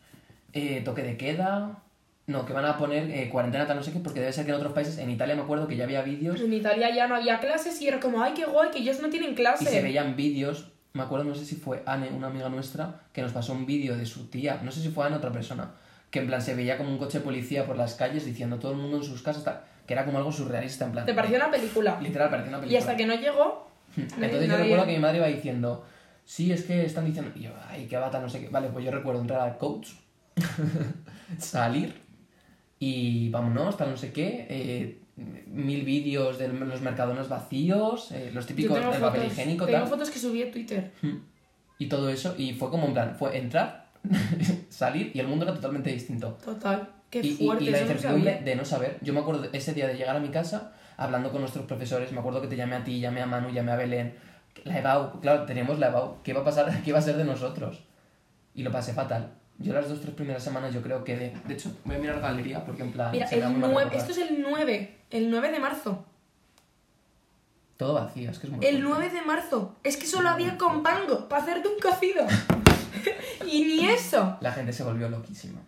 [0.54, 1.84] eh, toque de queda.
[2.28, 4.52] No, que van a poner eh, cuarentena tal no sé qué, porque debe ser que
[4.52, 7.15] en otros países, en Italia me acuerdo que ya había vídeos En Italia ya no
[7.15, 9.63] había clases y era como, ay, qué guay, que ellos no tienen clase.
[9.63, 10.72] y se veían vídeos.
[10.94, 13.98] Me acuerdo, no sé si fue Anne, una amiga nuestra, que nos pasó un vídeo
[13.98, 15.72] de su tía, no sé si fue Anne otra persona,
[16.12, 18.72] que en plan se veía como un coche de policía por las calles diciendo todo
[18.72, 21.04] el mundo en sus casas, tal, que era como algo surrealista, en plan.
[21.08, 21.99] Te pareció una película.
[21.99, 22.80] Literal, parecía una Y película.
[22.80, 23.71] hasta que no llegó.
[23.97, 25.84] Entonces yo recuerdo que mi madre iba diciendo,
[26.23, 28.49] sí, es que están diciendo, y yo, ay, qué bata, no sé qué.
[28.49, 29.88] Vale, pues yo recuerdo entrar al coach,
[31.39, 31.95] salir
[32.78, 35.02] y vámonos, tal no sé qué, eh,
[35.47, 39.88] mil vídeos de los mercadones vacíos, eh, los típicos del fotos, papel higiénico, tengo tal.
[39.88, 40.91] fotos que subí a Twitter.
[41.80, 43.89] Y todo eso, y fue como en plan, fue entrar,
[44.69, 46.38] salir y el mundo era totalmente distinto.
[46.45, 46.89] Total.
[47.10, 47.63] Qué Y, y- fuerte.
[47.63, 48.45] y la eso no incertidumbre sabía.
[48.45, 48.98] de no saber.
[49.02, 52.12] Yo me acuerdo ese día de llegar a mi casa hablando con nuestros profesores.
[52.12, 54.15] Me acuerdo que te llamé a ti, llamé a Manu, llamé a Belén.
[54.65, 56.22] La EBAU, claro, teníamos la EBAU.
[56.24, 56.82] ¿Qué iba a pasar?
[56.84, 57.84] ¿Qué iba a ser de nosotros?
[58.56, 59.32] y lo pasé fatal.
[59.58, 61.15] Yo las dos, tres primeras semanas yo creo que...
[61.15, 63.12] De, de hecho, voy a mirar galería porque en plan...
[63.12, 64.10] Mira, se me da el muy mal 9, recordar.
[64.10, 66.06] esto es el 9, el 9 de marzo.
[67.78, 68.65] Todo vacío, es que es muy...
[68.65, 69.00] El fuerte.
[69.06, 69.76] 9 de marzo.
[69.84, 72.26] Es que solo había compango para hacerte un cocido.
[73.50, 74.38] y ni eso.
[74.41, 75.62] La gente se volvió loquísima.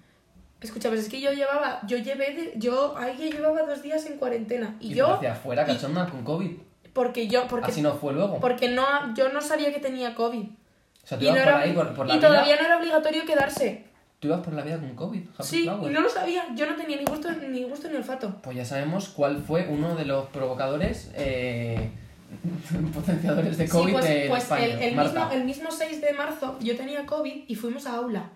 [0.61, 4.17] Escucha, pues es que yo llevaba, yo llevé, de- yo ya llevaba dos días en
[4.17, 4.75] cuarentena.
[4.79, 6.51] Y, Y, yo, hacia afuera, cachonda, con COVID.
[6.93, 8.39] porque yo, porque, Así no fue luego.
[8.39, 10.43] porque no, yo no sabía que tenía COVID.
[10.43, 12.27] O sea, tú ibas no por era- ahí, por, por la y vida...
[12.27, 13.85] todavía no era obligatorio quedarse.
[14.19, 15.91] Tú ibas por la vida con COVID, Happy Sí, Flower.
[15.91, 16.45] y no lo sabía.
[16.55, 18.35] Yo no tenía ni gusto ni, gusto ni olfato.
[18.43, 21.89] Pues ya sabemos cuál fue uno de los provocadores eh,
[22.93, 27.05] potenciadores de COVID sí, pues, pues el, mismo, el mismo 6 de marzo yo tenía
[27.07, 28.29] COVID y fuimos a aula.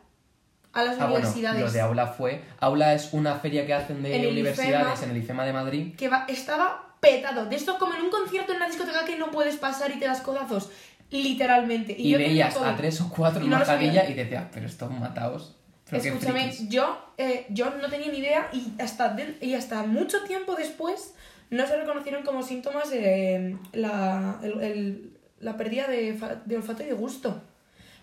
[0.76, 1.62] A las Ah, bueno, universidades.
[1.62, 2.44] lo de Aula fue...
[2.60, 5.04] Aula es una feria que hacen de En universidades IFEMA.
[5.04, 5.96] en el IFEMA de Madrid.
[5.96, 7.46] que va- estaba petado.
[7.48, 10.06] De esto como en un concierto en una discoteca que no puedes pasar y te
[10.06, 10.70] das codazos.
[11.12, 11.94] Literalmente.
[11.98, 14.92] Y, Y, yo veías a tres o cuatro en no mascarilla y decías, pero estos
[14.92, 15.56] mataos.
[15.90, 16.70] Pero Escúchame, frikis".
[16.70, 21.14] yo, eh, yo no tenía ni idea y hasta, de- y hasta mucho tiempo después
[21.52, 26.82] no se reconocieron como síntomas eh, la, el- el- la pérdida de, fa- de olfato
[26.84, 27.42] y de gusto.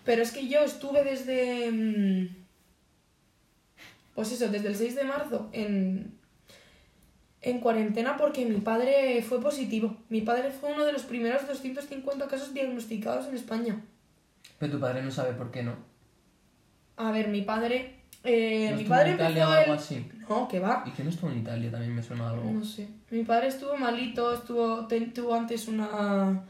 [0.05, 1.71] Pero es que yo estuve desde...
[1.71, 2.42] mm,
[4.15, 6.13] Pues eso, desde el 6 de marzo en,
[7.41, 9.97] en cuarentena porque mi padre fue positivo.
[10.09, 13.81] Mi padre fue uno de los primeros 250 casos diagnosticados en España.
[14.59, 15.75] Pero tu padre no sabe por qué no.
[16.97, 18.01] A ver, mi padre...
[18.23, 20.11] eh, ¿No mi padre en Italia empezó o algo el- así?
[20.29, 20.83] No, que va.
[20.85, 21.71] ¿Y quién estuvo en Italia?
[21.71, 22.51] También me suena algo.
[22.51, 22.87] No sé.
[23.09, 26.43] Mi padre estuvo malito, estuvo, tuvo antes una...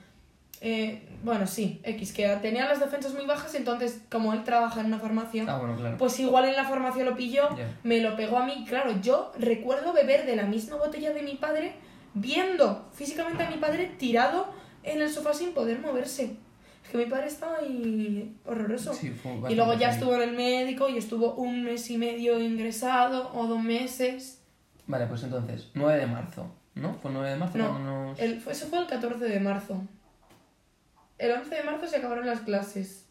[0.66, 4.88] eh, bueno, sí, X, que tenía las defensas muy bajas, entonces como él trabaja en
[4.88, 5.98] una farmacia, Ah, bueno, claro.
[5.98, 7.50] pues igual en la farmacia lo pilló,
[7.84, 8.66] me lo pegó a mí.
[8.68, 11.74] Claro, yo recuerdo beber de la misma botella de mi padre,
[12.14, 14.48] viendo físicamente a mi padre tirado
[14.84, 16.38] en el sofá sin poder moverse.
[16.84, 18.94] Es que mi padre estaba ahí horroroso.
[18.94, 19.14] Sí,
[19.50, 23.48] y luego ya estuvo en el médico y estuvo un mes y medio ingresado o
[23.48, 24.42] dos meses.
[24.88, 26.94] Vale, pues entonces, 9 de marzo, ¿no?
[26.96, 28.20] ¿Fue 9 de marzo No, cuando nos...
[28.20, 29.82] El, eso fue el 14 de marzo.
[31.24, 33.08] El 11 de marzo se acabaron las clases,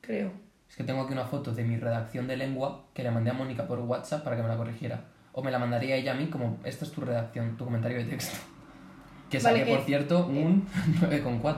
[0.00, 0.30] creo.
[0.70, 3.32] Es que tengo aquí una foto de mi redacción de lengua que le mandé a
[3.32, 5.04] Mónica por WhatsApp para que me la corrigiera.
[5.32, 8.04] O me la mandaría ella a mí como, esta es tu redacción, tu comentario de
[8.04, 8.36] texto.
[9.30, 10.64] Que Vale, saqué, por eh, cierto, un
[11.00, 11.56] 9,4.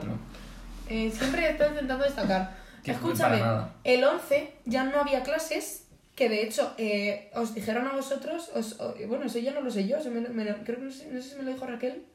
[0.89, 2.57] Eh, siempre estoy intentando destacar.
[2.83, 3.39] Que Escúchame,
[3.83, 8.77] el 11 ya no había clases, que de hecho eh, os dijeron a vosotros, os-
[9.07, 10.23] bueno, eso ya no lo sé yo, me
[10.63, 12.05] creo que no sé, no sé si me lo dijo Raquel,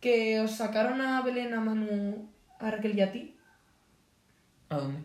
[0.00, 2.28] que os sacaron a Belén, a Manu,
[2.66, 3.36] a Raquel y a ti
[4.70, 4.98] ¿A dónde?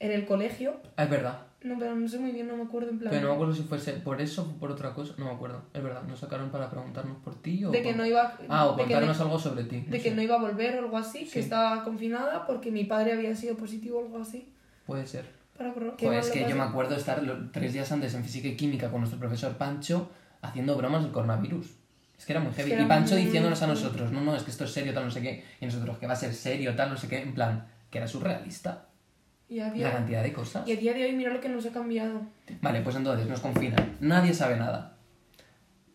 [0.00, 0.80] en el colegio.
[0.96, 1.46] Ah, es verdad.
[1.62, 3.10] No, pero no sé muy bien, no me acuerdo en plan.
[3.10, 5.14] Pero no me acuerdo si fuese por eso o por otra cosa.
[5.16, 5.62] No me acuerdo.
[5.72, 6.02] Es verdad.
[6.02, 7.70] Nos sacaron para preguntarnos por ti o...
[7.70, 9.80] de que no iba Ah, o no- contarnos algo sobre ti.
[9.86, 11.34] de que no iba a volver o algo así, Sí.
[11.34, 14.52] que estaba confinada porque mi padre había sido positivo o algo así.
[14.86, 15.24] Puede ser.
[15.56, 18.90] Para Pues es que yo me acuerdo estar tres días antes en física y química
[18.90, 21.76] con nuestro profesor Pancho haciendo bromas del coronavirus.
[22.22, 22.68] Es que era muy heavy.
[22.68, 24.94] que era y Pancho muy- diciéndonos a nosotros, no, no, es que esto es serio,
[24.94, 25.44] tal, no sé qué.
[25.60, 27.20] Y nosotros, que va a ser serio, tal, no sé qué.
[27.20, 28.84] En plan, que era surrealista.
[29.48, 30.66] Y, a La cantidad de cosas.
[30.68, 32.22] y a día de hoy mira lo que nos ha cambiado.
[32.60, 33.96] Vale, pues entonces nos confinan.
[33.98, 34.90] Nadie sabe nada.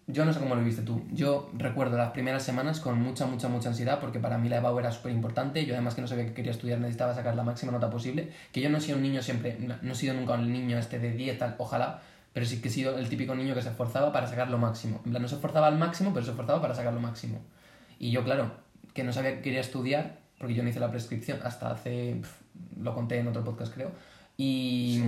[0.07, 1.05] Yo no sé cómo lo viste tú.
[1.13, 4.79] Yo recuerdo las primeras semanas con mucha, mucha, mucha ansiedad porque para mí la EBAU
[4.79, 5.65] era súper importante.
[5.65, 8.33] Yo además que no sabía que quería estudiar necesitaba sacar la máxima nota posible.
[8.51, 10.77] Que yo no he sido un niño siempre, no, no he sido nunca un niño
[10.77, 12.01] este de 10, tal, ojalá.
[12.38, 15.02] Pero sí que he sido el típico niño que se esforzaba para sacar lo máximo.
[15.06, 17.39] En plan, no se esforzaba al máximo, pero se esforzaba para sacar lo máximo.
[17.97, 18.52] Y yo, claro,
[18.93, 22.17] que no sabía que quería estudiar, porque yo no hice la prescripción hasta hace...
[22.21, 22.43] pf,
[22.80, 23.91] lo conté en otro podcast, creo.
[24.38, 25.02] Y...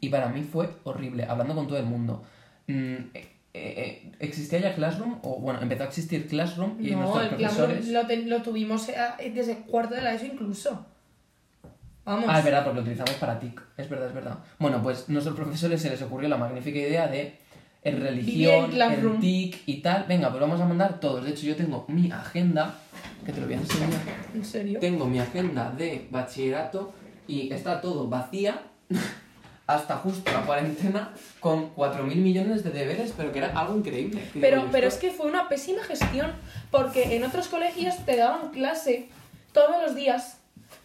[0.00, 2.24] Y para mí fue horrible, hablando con todo el mundo.
[2.68, 2.72] Mm,
[3.12, 5.18] eh, eh, ¿Existía ya Classroom?
[5.22, 7.76] O bueno, empezó a existir Classroom y no, nuestros el profesores...
[7.86, 8.94] Classroom lo, te- lo tuvimos eh,
[9.34, 10.86] desde cuarto de la ESO incluso.
[12.04, 12.24] Vamos.
[12.28, 13.62] Ah, es verdad, porque lo utilizamos para TIC.
[13.76, 14.38] Es verdad, es verdad.
[14.58, 17.38] Bueno, pues nuestros profesores se les ocurrió la magnífica idea de
[17.84, 20.06] en Vivir religión, en en TIC y tal.
[20.08, 21.24] Venga, pues vamos a mandar todos.
[21.24, 22.74] De hecho, yo tengo mi agenda,
[23.24, 23.90] que te lo voy a enseñar.
[24.34, 24.80] ¿En serio?
[24.80, 26.92] Tengo mi agenda de bachillerato
[27.26, 28.62] y está todo vacía
[29.66, 34.22] hasta justo la cuarentena con 4.000 millones de deberes, pero que era algo increíble.
[34.40, 36.32] Pero, pero es que fue una pésima gestión,
[36.70, 39.08] porque en otros colegios te daban clase
[39.52, 40.38] todos los días,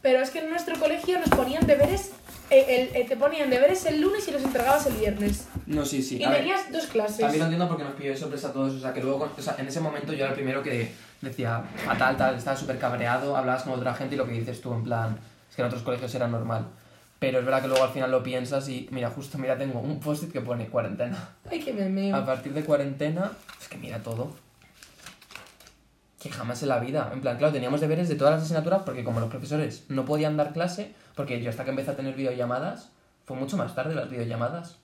[0.08, 2.12] pero es que en nuestro colegio nos ponían deberes,
[2.50, 5.50] eh, el- eh, te ponían deberes el lunes y los entregabas el viernes.
[5.66, 6.16] No, sí, sí.
[6.16, 7.18] y a ver, tenías dos clases.
[7.20, 8.74] También lo entiendo porque nos pilló de sorpresa a todos.
[8.76, 11.62] O sea, que luego, o sea, en ese momento yo era el primero que decía,
[11.86, 14.86] fatal, tal, estaba súper cabreado, hablabas con otra gente y lo que dices tú, en
[14.86, 15.18] plan,
[15.50, 16.68] es que en otros colegios era normal.
[17.20, 20.00] Pero es verdad que luego al final lo piensas y, mira, justo, mira, tengo un
[20.00, 21.32] post-it que pone cuarentena.
[21.52, 22.16] Ay, que me meo.
[22.16, 24.34] A partir de cuarentena, es que mira todo.
[26.28, 27.10] Que jamás en la vida.
[27.14, 30.36] En plan, claro, teníamos deberes de todas las asignaturas porque como los profesores no podían
[30.36, 32.92] dar clase, porque yo hasta que empecé a tener videollamadas,
[33.26, 34.78] fue mucho más tarde las videollamadas.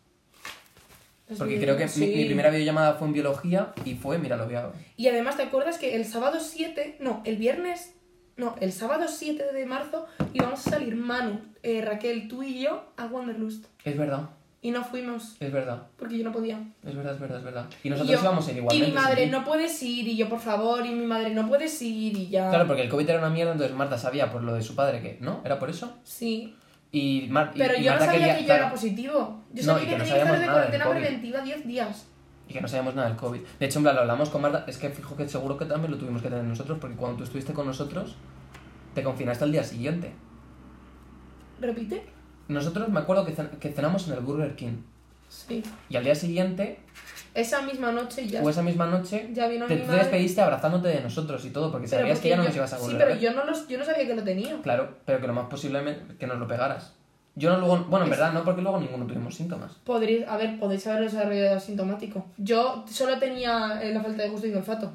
[1.38, 2.14] Porque creo que mi, sí.
[2.16, 4.72] mi primera videollamada fue en biología y fue, mira, lo voy a...
[4.98, 7.94] Y además, ¿te acuerdas que el sábado 7, no, el viernes,
[8.38, 12.86] no, el sábado 7 de marzo íbamos a salir Manu, eh, Raquel, tú y yo
[12.98, 13.66] a Wanderlust?
[13.84, 14.30] Es verdad,
[14.66, 16.58] Y no fuimos es verdad, porque yo no podía.
[16.88, 17.66] es verdad, es verdad, es verdad.
[17.84, 18.88] Y Y nosotros yo- íbamos a ir Y igualmente.
[18.88, 22.18] mi madre, no puedes ir, y yo, por favor, y mi madre, no puedes ir,
[22.18, 22.50] y ya.
[22.50, 25.02] Claro, porque el COVID era una mierda, entonces Marta sabía por lo de su padre
[25.02, 25.42] que, ¿no?
[25.44, 25.98] ¿Era por eso?
[26.06, 26.56] Sí.
[26.94, 29.44] Y, Mar- y- Pero y yo no Marta sabía quería, que yo era positivo.
[29.54, 32.08] Yo No, sabía y que, que no tenía que estar de cuarentena preventiva 10 días.
[32.48, 33.42] Y que no sabíamos nada del COVID.
[33.60, 34.64] De hecho, en plan, lo hablamos con Marta.
[34.68, 37.24] Es que fijo que seguro que también lo tuvimos que tener nosotros, porque cuando tú
[37.26, 38.16] estuviste con nosotros,
[38.94, 40.14] te confinaste al día siguiente.
[41.60, 42.06] ¿Repite?
[42.48, 44.78] Nosotros me acuerdo que, cen- que cenamos en el Burger King.
[45.30, 45.64] Sí.
[45.90, 46.80] Y al día siguiente,
[47.34, 48.42] Esa misma noche ya.
[48.44, 50.00] o esa misma noche, Ya vino te, mi te madre.
[50.02, 52.56] despediste abrazándote de nosotros y todo, porque Pero sabías porque que ya no yo- nos
[52.58, 53.20] ibas a volver Sí, a pero ver.
[53.20, 54.62] yo no, los, yo no sabía que lo tenía.
[54.62, 56.94] Claro, pero que lo más posible que nos lo pegaras.
[57.36, 57.86] Yo no luego...
[57.90, 59.72] Bueno, en verdad no, porque luego ninguno tuvimos síntomas.
[59.84, 62.28] Podréis, a ver, podéis haberlo desarrollado asintomático.
[62.38, 64.94] Yo solo tenía eh, la falta de gusto y olfato.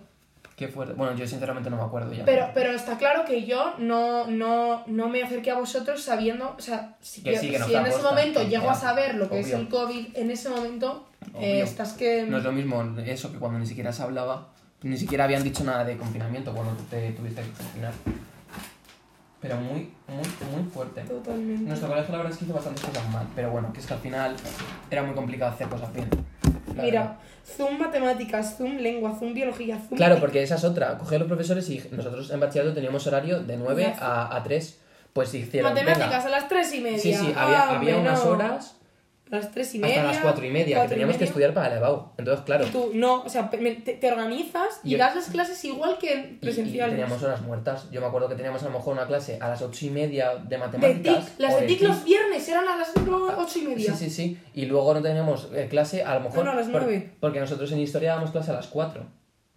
[0.58, 0.94] Qué fuerte.
[0.94, 2.24] Bueno, yo sinceramente no me acuerdo ya.
[2.24, 6.60] Pero, pero está claro que yo no, no, no me acerqué a vosotros sabiendo, o
[6.60, 9.30] sea, si, Que sí, que no si en ese momento llego ya, a saber lo
[9.30, 9.58] que es obvio.
[9.58, 11.06] el COVID, en ese momento
[11.38, 12.24] eh, estás que...
[12.24, 14.48] No es lo mismo eso que cuando ni siquiera se hablaba,
[14.82, 17.92] ni siquiera habían dicho nada de confinamiento cuando te tuviste que confinar.
[19.40, 21.02] Pero muy, muy, muy fuerte.
[21.02, 21.68] Totalmente.
[21.68, 23.94] Nuestro colegio la verdad es que hizo bastantes cosas mal, pero bueno, que es que
[23.94, 24.34] al final
[24.90, 26.08] era muy complicado hacer cosas bien.
[26.84, 27.18] Mira.
[27.56, 29.96] Zoom matemáticas, Zoom lengua, Zoom biología, Zoom...
[29.96, 30.98] Claro, porque esa es otra.
[30.98, 34.04] Coger los profesores y nosotros en bachillerato teníamos horario de 9 Ya.
[34.04, 34.80] a, a 3.
[35.14, 35.72] Pues hicieron.
[35.72, 36.26] Matemáticas venga.
[36.26, 36.98] a las tres y media.
[36.98, 38.10] Sí, sí, había, Ah, había bueno.
[38.10, 38.77] unas horas A
[39.30, 39.96] las tres y media.
[40.00, 41.28] hasta las 4 y media que cuatro y teníamos que media.
[41.28, 42.12] estudiar para el EBAU.
[42.18, 42.66] Entonces, claro.
[42.66, 46.14] Y tú, no, o sea, te, te organizas y Yo- das las clases igual que
[46.14, 46.94] y- y presenciales.
[46.96, 47.90] teníamos horas muertas.
[47.90, 50.34] Yo me acuerdo que teníamos a lo mejor una clase a las 8 y media
[50.36, 51.24] de de matemáticas.
[51.26, 53.94] TIC, las de TIC los viernes eran a las ocho y media.
[53.94, 54.38] Sí, sí, sí.
[54.54, 56.38] Y luego no teníamos eh, clase a lo mejor.
[56.38, 57.10] No, no, a las por- nueve.
[57.20, 59.04] porque nosotros en historia dábamos clase a las 4.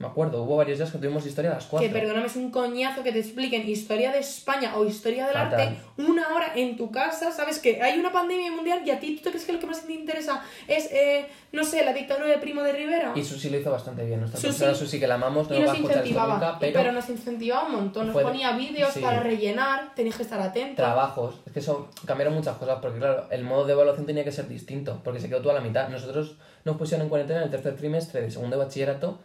[0.01, 1.87] Me acuerdo, hubo varios días que tuvimos historia a las 4.
[1.87, 5.59] Que perdóname, es un coñazo que te expliquen historia de España o historia del Fatal.
[5.61, 7.31] arte una hora en tu casa.
[7.31, 9.85] Sabes que hay una pandemia mundial y a ti tú crees que lo que más
[9.85, 13.13] te interesa es, eh, no sé, la dictadura de Primo de Rivera.
[13.15, 14.19] Y Susi lo hizo bastante bien.
[14.19, 16.73] Nuestra Susi- profesora Susi, que la amamos, no Y nos va a incentivaba, nunca, pero...
[16.73, 18.99] pero, nos incentivaba un montón, nos Fue- ponía vídeos sí.
[19.01, 20.77] para rellenar, tenías que estar atento.
[20.81, 21.35] trabajos.
[21.45, 24.47] Es que eso cambiaron muchas cosas, porque claro, el modo de evaluación tenía que ser
[24.47, 25.89] distinto, porque se quedó toda la mitad.
[25.89, 29.19] Nosotros nos pusieron en cuarentena en el tercer trimestre de segundo de bachillerato,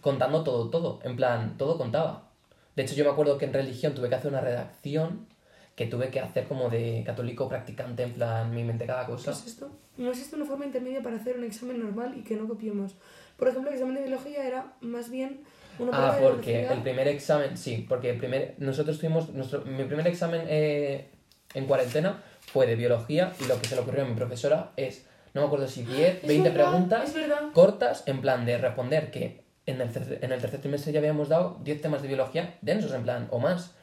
[0.00, 1.00] contando todo, todo.
[1.04, 2.28] En plan, todo contaba.
[2.74, 5.26] De hecho, yo me acuerdo que en religión tuve que hacer una redacción
[5.74, 9.32] que tuve que hacer como de católico practicante, en plan, me inventé cada ¿Qué cosa.
[9.32, 9.70] es esto?
[9.98, 12.94] No existe una forma intermedia para hacer un examen normal y que no copiemos.
[13.36, 15.42] Por ejemplo, el examen de biología era más bien
[15.78, 20.06] una Ah, porque el primer examen, sí, porque el primer, nosotros tuvimos, nuestro, mi primer
[20.06, 21.10] examen eh,
[21.52, 25.06] en cuarentena fue de biología y lo que se le ocurrió a mi profesora es,
[25.34, 27.14] no me acuerdo si 10, Es 20 verdad, preguntas
[27.52, 31.28] cortas en plan de responder que en el, tercer, en el tercer trimestre ya habíamos
[31.28, 33.74] dado 10 temas de biología densos en plan o más.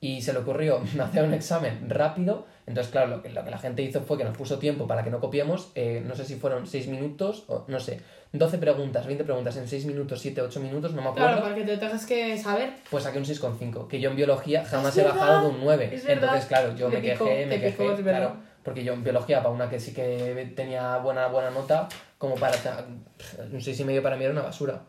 [0.00, 2.46] Y se le ocurrió hacer un examen rápido.
[2.66, 5.02] Entonces, claro, lo que, lo que la gente hizo fue que nos puso tiempo para
[5.04, 5.70] que no copiemos.
[5.74, 8.00] eh, no sé si fueron 6 minutos o no sé.
[8.32, 11.28] 12 preguntas, 20 preguntas en 6 minutos, 7, 8 minutos, no me acuerdo.
[11.28, 12.70] Claro, para que te tengas que saber.
[12.90, 15.90] Pues saqué un 6,5, que yo en biología jamás he bajado de un 9.
[15.92, 16.24] es verdad.
[16.24, 19.04] Entonces, claro, yo Te me picó, quejé, me te picó, quejé, claro, porque yo en
[19.04, 22.56] biología, para una que sí que tenía buena, buena nota, como para
[23.52, 24.80] un 6,5 para mí era una basura.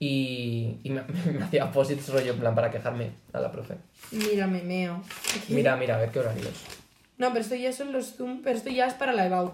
[0.00, 3.74] Y, y me, me hacía posits rollo, en plan, para quejarme a la profe.
[4.12, 5.02] Mira, me meo.
[5.48, 6.52] Mira, mira, a ver qué horarios.
[7.16, 9.52] No, pero esto ya son los Zoom, pero esto ya es para la EBAU.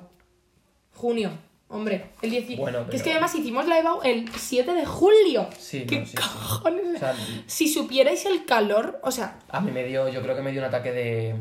[0.92, 1.30] Junio.
[1.68, 2.59] Hombre, el 10.
[2.59, 5.48] Bueno, Que es pero- que además hicimos la EBAU el 7 de julio.
[5.59, 6.16] Sí, ¿Qué no, sí, sí.
[6.18, 6.96] cojones?
[6.96, 7.14] O sea,
[7.46, 10.61] Si supierais el calor, o sea, a mí me dio, yo creo que me dio
[10.61, 11.35] un ataque de...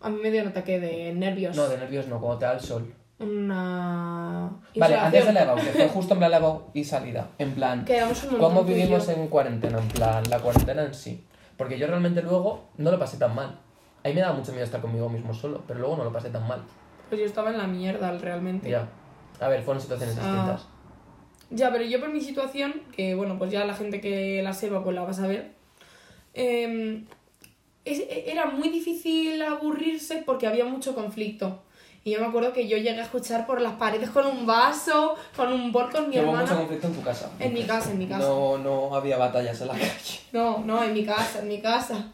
[0.00, 1.56] a mí me dio un ataque de nervios.
[1.56, 2.94] No, de nervios no, cuando te da el sol.
[3.18, 4.50] Una.
[4.76, 7.28] Vale, antes de la EBAU, que fue justo en plan la EBAU y salida.
[7.38, 8.38] En plan, Quedamos un.
[8.38, 9.78] ¿Cómo vivimos en cuarentena?
[9.78, 11.24] En plan, la cuarentena en sí.
[11.56, 13.58] Porque yo realmente luego no lo pasé tan mal.
[14.02, 16.46] Ahí me daba mucho miedo estar conmigo mismo solo, pero luego no lo pasé tan
[16.48, 16.62] mal.
[17.08, 18.68] Pues yo estaba en la mierda realmente.
[18.68, 18.88] Ya.
[19.40, 20.26] A ver, fueron situaciones Ah.
[20.26, 20.66] distintas.
[21.50, 24.82] Ya, pero yo por mi situación, que bueno, pues ya la gente que la sepa
[24.82, 25.52] pues la vas a ver,
[26.34, 27.04] eh,
[27.84, 31.62] es- era muy difícil aburrirse porque había mucho conflicto.
[32.06, 35.16] Y yo me acuerdo que yo llegué a escuchar por las paredes con un vaso,
[35.34, 36.56] con un bol con mi Hubo mucho hermana.
[36.58, 37.32] conflicto en tu casa.
[37.38, 38.26] En mi casa, en mi casa.
[38.28, 40.20] No, no había batallas en la calle.
[40.32, 42.12] No, no, en mi casa, en mi casa.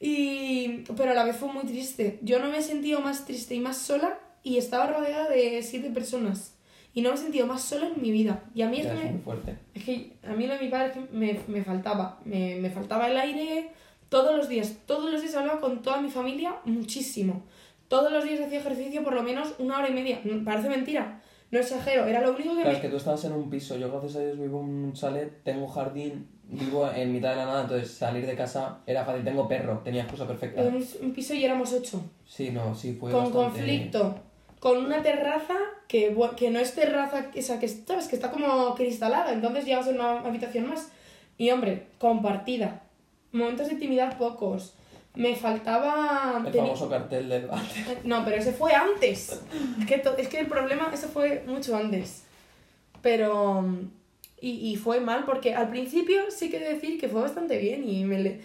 [0.00, 0.84] Y...
[0.96, 2.18] Pero a la vez fue muy triste.
[2.22, 5.90] Yo no me he sentido más triste y más sola y estaba rodeada de siete
[5.90, 6.54] personas.
[6.94, 8.42] Y no me he sentido más sola en mi vida.
[8.54, 9.56] Y a mí es Ya que es me- muy fuerte.
[9.74, 12.18] es que a mí lo de mi padre es que me, me faltaba.
[12.24, 13.70] Me, me faltaba el aire
[14.08, 14.74] todos los días.
[14.86, 17.44] Todos los días hablaba con toda mi familia muchísimo.
[17.92, 20.18] Todos los días hacía ejercicio por lo menos una hora y media.
[20.24, 21.20] Mm, Parece mentira.
[21.50, 22.06] No exagero.
[22.06, 22.76] Era lo único que Claro, me...
[22.76, 25.42] es que tú estabas en un piso, yo gracias a Dios vivo en un chalet,
[25.44, 29.46] tengo jardín, vivo en mitad de la nada, entonces salir de casa era fácil, tengo
[29.46, 30.62] perro, tenía excusa perfecta.
[30.62, 32.02] En un, piso y éramos ocho.
[32.24, 33.58] Sí, no, sí, fue con bastante...
[33.58, 34.14] conflicto.
[34.58, 38.08] Con una terraza que, que no es terraza, esa que, ¿sabes?
[38.08, 39.34] que está como cristalada.
[39.34, 40.90] Entonces llegas a una habitación más.
[41.36, 42.84] Y hombre, compartida.
[43.32, 44.76] Momentos de intimidad pocos.
[45.14, 46.42] Me faltaba...
[46.46, 47.98] El famoso cartel del váter.
[48.04, 49.40] No, pero ese fue antes.
[49.80, 52.24] Es que, es que el problema, ese fue mucho antes.
[53.02, 53.64] Pero.
[54.40, 58.04] Y, y fue mal porque al principio sí que decir que fue bastante bien y
[58.04, 58.40] me, le-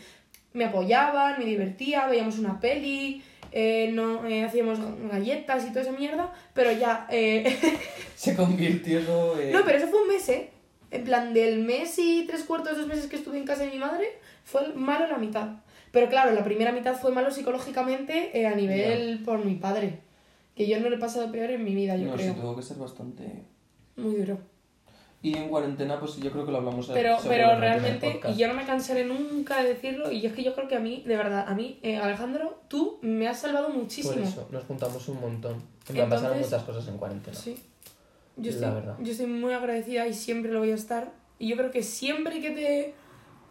[0.54, 4.78] me apoyaban, me divertía, veíamos una peli, eh, no, eh, hacíamos
[5.12, 7.08] galletas y toda esa mierda, pero ya.
[7.10, 7.58] eh,
[8.16, 9.52] Se convirtió eso en...
[9.54, 10.50] no, pero eso fue un mes, ¿eh?
[10.92, 13.80] En plan, del mes y tres cuartos, dos meses que estuve en casa de mi
[13.80, 15.48] madre, fue malo la mitad.
[15.92, 20.00] Pero claro, la primera mitad fue malo psicológicamente eh, a nivel por mi padre.
[20.56, 22.34] Que yo no le he pasado peor en mi vida, yo No, sí, creo.
[22.36, 23.44] tuvo que ser bastante...
[23.96, 24.38] Muy duro.
[25.22, 28.54] Y en cuarentena, pues yo creo que lo hablamos Pero, pero realmente, y yo no
[28.54, 31.46] me cansaré nunca de decirlo, y es que yo creo que a mí, de verdad,
[31.48, 34.14] a mí, eh, Alejandro, tú me has salvado muchísimo.
[34.14, 35.54] Por eso, nos juntamos un montón.
[35.90, 37.36] En plan, pasaron Entonces- muchas cosas en cuarentena.
[37.38, 37.56] Sí.
[38.36, 38.96] Yo La estoy, verdad.
[39.02, 41.12] yo estoy muy agradecida y siempre lo voy a estar.
[41.40, 42.94] Y yo creo que siempre que te,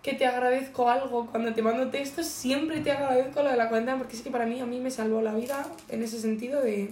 [0.07, 3.99] que te agradezco algo, cuando te mando textos, siempre te agradezco lo de la cuarentena,
[3.99, 6.91] porque es que para mí, a mí me salvó la vida en ese sentido de...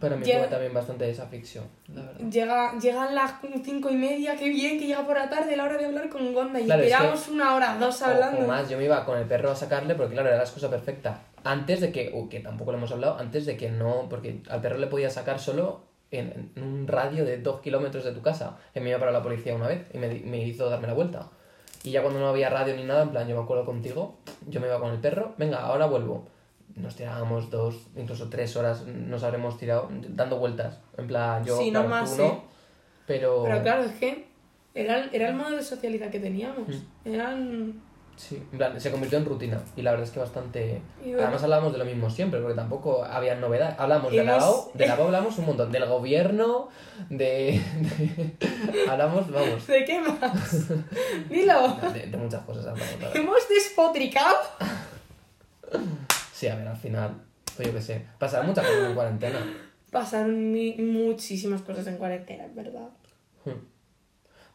[0.00, 2.20] Para mí Llega- también bastante desaflicción, la verdad.
[2.30, 5.76] Llega, llegan las cinco y media, qué bien que llega por la tarde la hora
[5.76, 8.44] de hablar con Gonda y Claro, es que- esperamos una hora, dos O- hablando.
[8.44, 10.70] O, más, yo me iba con el perro a sacarle porque, claro, era la excusa
[10.70, 11.22] perfecta.
[11.42, 14.60] Antes de que, uh, que tampoco lo hemos hablado, antes de que no, porque al
[14.60, 18.56] perro le podía sacar solo en, en un radio de dos kilómetros de tu casa.
[18.72, 21.28] Que me iba para la policía una vez y me, me hizo darme la vuelta.
[21.82, 24.16] Y ya cuando no había radio ni nada, en plan, yo me acuerdo contigo,
[24.48, 26.26] yo me iba con el perro, venga, ahora vuelvo.
[26.76, 30.78] Nos tirábamos dos, incluso tres horas, nos habremos tirado dando vueltas.
[30.96, 32.40] En plan, yo, Sí, no claro, más, tú no, ¿eh?
[33.06, 33.42] pero...
[33.44, 34.26] Pero claro, es que
[34.74, 36.68] era, el- era el modo de socialidad que teníamos.
[36.68, 37.08] Mm.
[37.14, 37.82] Eran...
[38.20, 40.82] Sí, en plan, se convirtió en rutina y la verdad es que bastante...
[41.02, 41.22] Bueno.
[41.22, 43.74] Además hablábamos de lo mismo siempre, porque tampoco había novedad.
[43.78, 46.68] Hablamos de la AO, de la AO hablamos un montón, del gobierno,
[47.08, 47.62] de...
[47.80, 48.36] de-
[48.90, 50.68] hablamos, vamos, ¿De qué más?
[51.30, 51.78] Dilo.
[51.94, 53.14] de, de muchas cosas hablamos.
[53.16, 54.36] Hemos despotricado.
[56.34, 57.14] Sí, a ver, al final,
[57.56, 59.38] pues yo qué sé, pasaron muchas cosas en cuarentena.
[59.90, 60.52] Pasaron
[60.92, 62.90] muchísimas cosas en cuarentena, es verdad.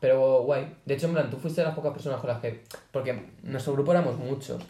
[0.06, 0.68] Pero guay.
[0.86, 2.62] De hecho, en plan, tú fuiste de las pocas personas con las que...
[2.92, 4.62] Porque nuestro grupo éramos muchos.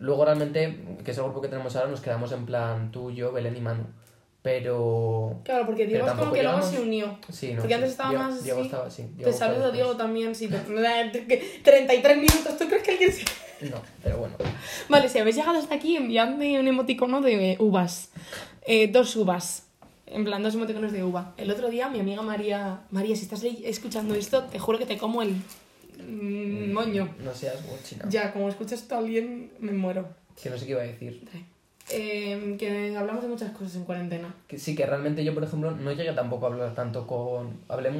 [0.00, 3.30] Luego realmente, que es el grupo que tenemos ahora, nos quedamos en plan tú, yo,
[3.30, 3.84] Belén y Manu.
[4.42, 5.38] Pero...
[5.44, 7.16] Claro, porque Diego es como que luego se unió.
[7.30, 7.74] Sí, no Porque sí.
[7.74, 8.88] antes estaba Diego, más Diego estaba.
[8.88, 9.70] Te Diego fue saludo.
[9.70, 10.34] Diego, también.
[10.34, 13.24] Sí, te- 33 minutos, ¿tú crees que alguien se.?
[13.70, 14.34] No, pero bueno.
[14.88, 18.10] Vale, si habéis llegado hasta aquí, enviadme un emoticono de uvas.
[18.66, 19.67] Eh, dos uvas.
[20.10, 21.34] En plan, dos emoticonos de uva.
[21.36, 22.80] El otro día, mi amiga María.
[22.90, 25.34] María, si estás escuchando esto, te juro que te como el.
[25.98, 27.08] mm, moño.
[27.22, 28.06] No seas bochina.
[28.08, 30.06] Ya, como escuchas esto a alguien, me muero.
[30.40, 31.28] Que no sé qué iba a decir.
[31.90, 34.34] Eh, que hablamos de muchas cosas en cuarentena.
[34.46, 37.60] Que sí, que realmente yo, por ejemplo, no llegué tampoco a hablar tanto con...
[37.68, 37.90] Hablé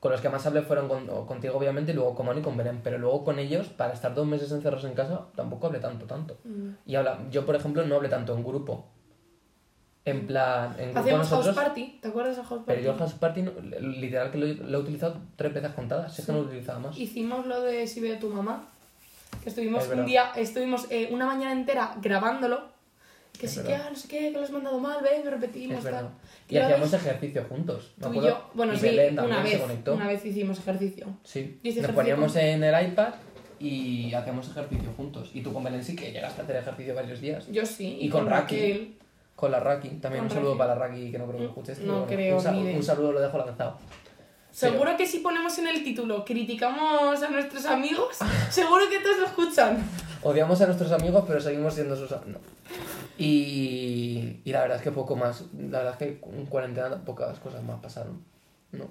[0.00, 2.56] Con los que más hablé fueron con- contigo, obviamente, y luego con Manu y con
[2.56, 2.80] Belén.
[2.84, 6.36] Pero luego con ellos, para estar dos meses encerrados en casa, tampoco hablé tanto, tanto.
[6.44, 6.70] Mm.
[6.86, 7.18] Y habla...
[7.30, 8.86] yo, por ejemplo, no hablé tanto en grupo.
[10.06, 12.64] En plan, en Hacíamos house party, ¿te acuerdas de house party?
[12.66, 16.18] Pero yo house party, no- literal, que lo, lo he utilizado tres veces contadas.
[16.18, 16.98] Es que no lo utilizaba más.
[16.98, 18.68] Hicimos lo de si ve a tu mamá.
[19.42, 22.72] Que estuvimos Es un día, estuvimos eh, una mañana entera grabándolo.
[23.38, 25.82] Que Es sí que, ah, no sé qué, que lo has mandado mal, ven, repetimos,
[25.82, 26.10] tal.
[26.48, 27.92] Y hacíamos vez- ejercicio juntos.
[27.96, 28.86] ¿me Tú y yo, bueno, Y sí,
[29.18, 31.06] una vez, una vez hicimos ejercicio.
[31.24, 33.14] Sí, nos ejercicio poníamos con- en el iPad
[33.58, 35.30] y hacíamos ejercicio juntos.
[35.34, 37.46] Y tú con Belén sí que llegaste a hacer ejercicio varios días.
[37.50, 37.96] Yo sí.
[38.00, 38.26] Y con.
[38.28, 38.98] Raquel.
[39.36, 40.58] Con la Raki, también un saludo Raki.
[40.58, 41.78] para la Raki que no creo que No, escuches.
[41.80, 43.78] no pero creo, un, ni un saludo lo dejo lanzado.
[44.50, 48.16] Seguro que si ponemos en el título criticamos a nuestros amigos,
[48.50, 49.78] seguro que todos lo escuchan.
[50.22, 52.40] Odiamos a nuestros amigos, pero seguimos siendo sus amigos.
[53.18, 55.44] Y, y la verdad es que poco más.
[55.70, 58.22] La verdad es que en cuarentena pocas cosas más pasaron.
[58.72, 58.84] No.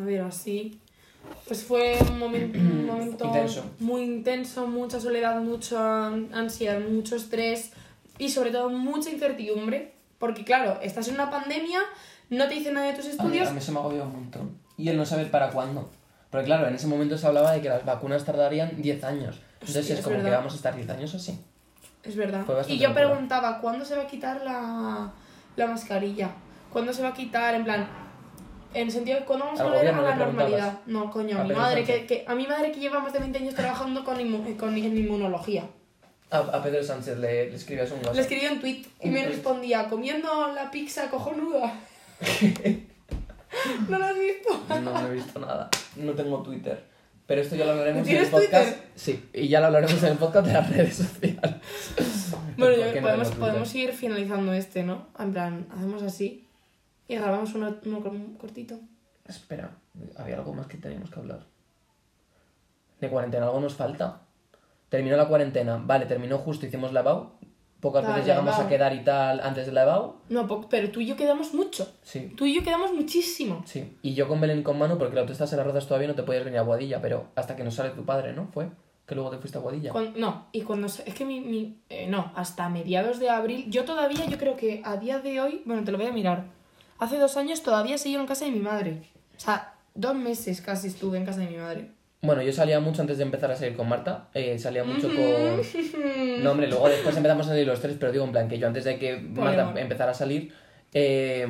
[0.00, 0.80] A ver, así.
[1.46, 3.64] Pues fue un, momen- un momento Intenso.
[3.80, 7.72] muy intenso, mucha soledad, mucha ansiedad, mucho estrés
[8.18, 9.94] y sobre todo mucha incertidumbre.
[10.18, 11.80] Porque claro, estás en una pandemia,
[12.30, 13.48] no te dicen nada de tus A mí, estudios.
[13.48, 14.58] a mí se me agobia un montón.
[14.76, 15.88] Y el no saber para cuándo.
[16.30, 19.40] Porque claro, en ese momento se hablaba de que las vacunas tardarían 10 años.
[19.54, 20.38] Entonces Hostia, es es como que verdad.
[20.38, 21.40] vamos a estar 10 años así.
[22.02, 22.44] Es verdad.
[22.68, 23.06] Y yo locura.
[23.08, 25.12] preguntaba, ¿cuándo se va a quitar la,
[25.56, 26.30] la mascarilla?
[26.72, 27.54] ¿Cuándo se va a quitar?
[27.54, 27.88] En plan,
[28.74, 30.78] en el sentido de cuándo vamos a volver a la normalidad.
[30.86, 33.38] No, coño, a mi madre, que, que, a mi madre que lleva más de 20
[33.38, 35.64] años trabajando con, inmu- con en inmunología.
[36.30, 38.20] A, a Pedro Sánchez le, le escribías un Le WhatsApp.
[38.22, 39.34] escribí un tweet y Un me tuit.
[39.34, 41.72] respondía, comiendo la pizza cojonuda.
[43.88, 44.60] ¿No lo has visto?
[44.68, 45.70] No, no he visto nada.
[45.96, 46.84] No tengo Twitter.
[47.26, 48.68] Pero esto ya lo hablaremos en el ¿Tienes podcast.
[48.70, 48.88] Twitter?
[48.94, 51.40] Sí, y ya lo hablaremos en el podcast de las redes sociales.
[52.56, 55.08] Bueno, ¿Por yo- qué no podemos, podemos ir finalizando este, ¿no?
[55.18, 56.46] En plan, hacemos así
[57.06, 58.78] y grabamos uno, uno cor- cortito.
[59.26, 59.70] Espera,
[60.16, 61.40] había algo más que teníamos que hablar.
[63.00, 64.22] De cuarentena, algo nos falta.
[64.88, 67.30] Terminó la cuarentena, vale, terminó justo, hicimos la EBAU.
[67.80, 70.16] Pocas veces la llegamos a quedar y tal antes de la EBAU.
[70.30, 71.88] No, pero tú y yo quedamos mucho.
[72.02, 73.62] Sí, Tú y yo quedamos muchísimo.
[73.66, 73.96] sí.
[74.02, 76.22] Y yo con Belén con Manu, porque la autoestas en las rozas todavía no te
[76.24, 78.48] podías venir a Boadilla, pero hasta que no sale tu padre, ¿no?
[78.52, 78.68] Fue
[79.06, 79.92] que luego te fuiste a Boadilla.
[79.92, 80.86] Cuan- no, y cuando...
[80.88, 81.40] Es que mi...
[81.40, 83.66] mi- eh, no, hasta mediados de abril...
[83.70, 85.62] Yo todavía, yo creo que a día de hoy...
[85.64, 86.46] Bueno, te lo voy a mirar.
[86.98, 89.02] Hace dos años todavía seguía en casa de mi madre.
[89.36, 91.92] O sea, dos meses casi estuve en casa de mi madre.
[92.20, 94.28] Bueno, yo salía mucho antes de empezar a salir con Marta.
[94.34, 95.16] eh, salía mucho con.
[96.42, 98.66] No, hombre, luego después empezamos a salir los tres, pero digo, en plan, que yo
[98.66, 100.52] antes de que Marta empezara a salir,
[100.94, 101.46] eh,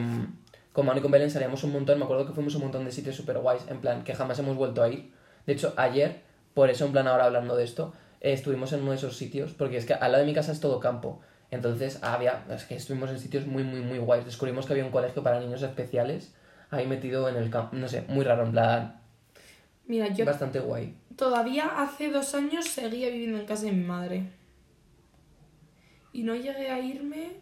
[0.72, 1.98] con Manu y con Belén salíamos un montón.
[1.98, 4.38] Me acuerdo que fuimos a un montón de sitios super guays, en plan, que jamás
[4.38, 5.10] hemos vuelto a ir.
[5.46, 6.20] De hecho, ayer,
[6.54, 9.52] por eso, en plan, ahora hablando de esto, eh, estuvimos en uno de esos sitios,
[9.54, 11.20] porque es que al lado de mi casa es todo campo.
[11.50, 12.44] Entonces, había.
[12.50, 14.24] Es que estuvimos en sitios muy, muy, muy guays.
[14.26, 16.34] Descubrimos que había un colegio para niños especiales
[16.70, 17.74] ahí metido en el campo.
[17.76, 18.97] No sé, muy raro, en plan,
[19.88, 20.94] Mira, yo bastante guay.
[21.16, 24.30] todavía hace dos años seguía viviendo en casa de mi madre.
[26.12, 27.40] Y no llegué a irme...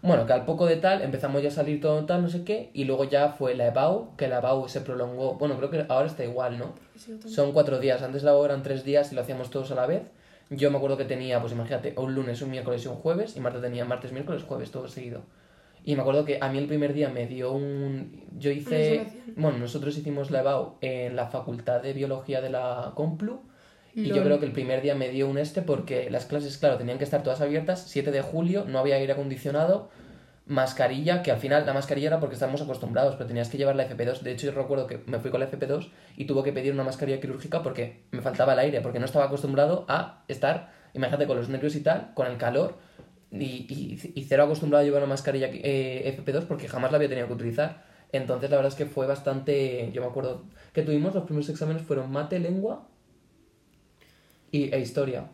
[0.00, 2.70] Bueno, que al poco de tal empezamos ya a salir todo tal, no sé qué,
[2.72, 6.06] y luego ya fue la EBAU, que la EBAU se prolongó, bueno, creo que ahora
[6.06, 6.74] está igual, ¿no?
[7.26, 9.86] Son cuatro días, antes la EBAU eran tres días y lo hacíamos todos a la
[9.86, 10.02] vez.
[10.50, 13.40] Yo me acuerdo que tenía, pues imagínate, un lunes, un miércoles y un jueves, y
[13.40, 15.22] Marta tenía martes, miércoles, jueves, todo seguido.
[15.84, 18.24] Y me acuerdo que a mí el primer día me dio un...
[18.36, 19.06] Yo hice...
[19.36, 23.42] Bueno, nosotros hicimos la EBAU en la Facultad de Biología de la Complu,
[23.94, 26.76] y yo creo que el primer día me dio un este porque las clases, claro,
[26.76, 27.84] tenían que estar todas abiertas.
[27.88, 29.88] 7 de julio, no había aire acondicionado,
[30.46, 33.88] mascarilla, que al final la mascarilla era porque estábamos acostumbrados, pero tenías que llevar la
[33.88, 34.20] FP2.
[34.20, 36.84] De hecho, yo recuerdo que me fui con la FP2 y tuve que pedir una
[36.84, 41.36] mascarilla quirúrgica porque me faltaba el aire, porque no estaba acostumbrado a estar, imagínate, con
[41.36, 42.76] los nervios y tal, con el calor.
[43.30, 47.08] Y, y, y cero acostumbrado a llevar una mascarilla eh, FP2 porque jamás la había
[47.08, 47.84] tenido que utilizar.
[48.10, 49.90] Entonces, la verdad es que fue bastante.
[49.92, 52.88] Yo me acuerdo que tuvimos los primeros exámenes fueron mate, lengua
[54.50, 55.28] y, e historia.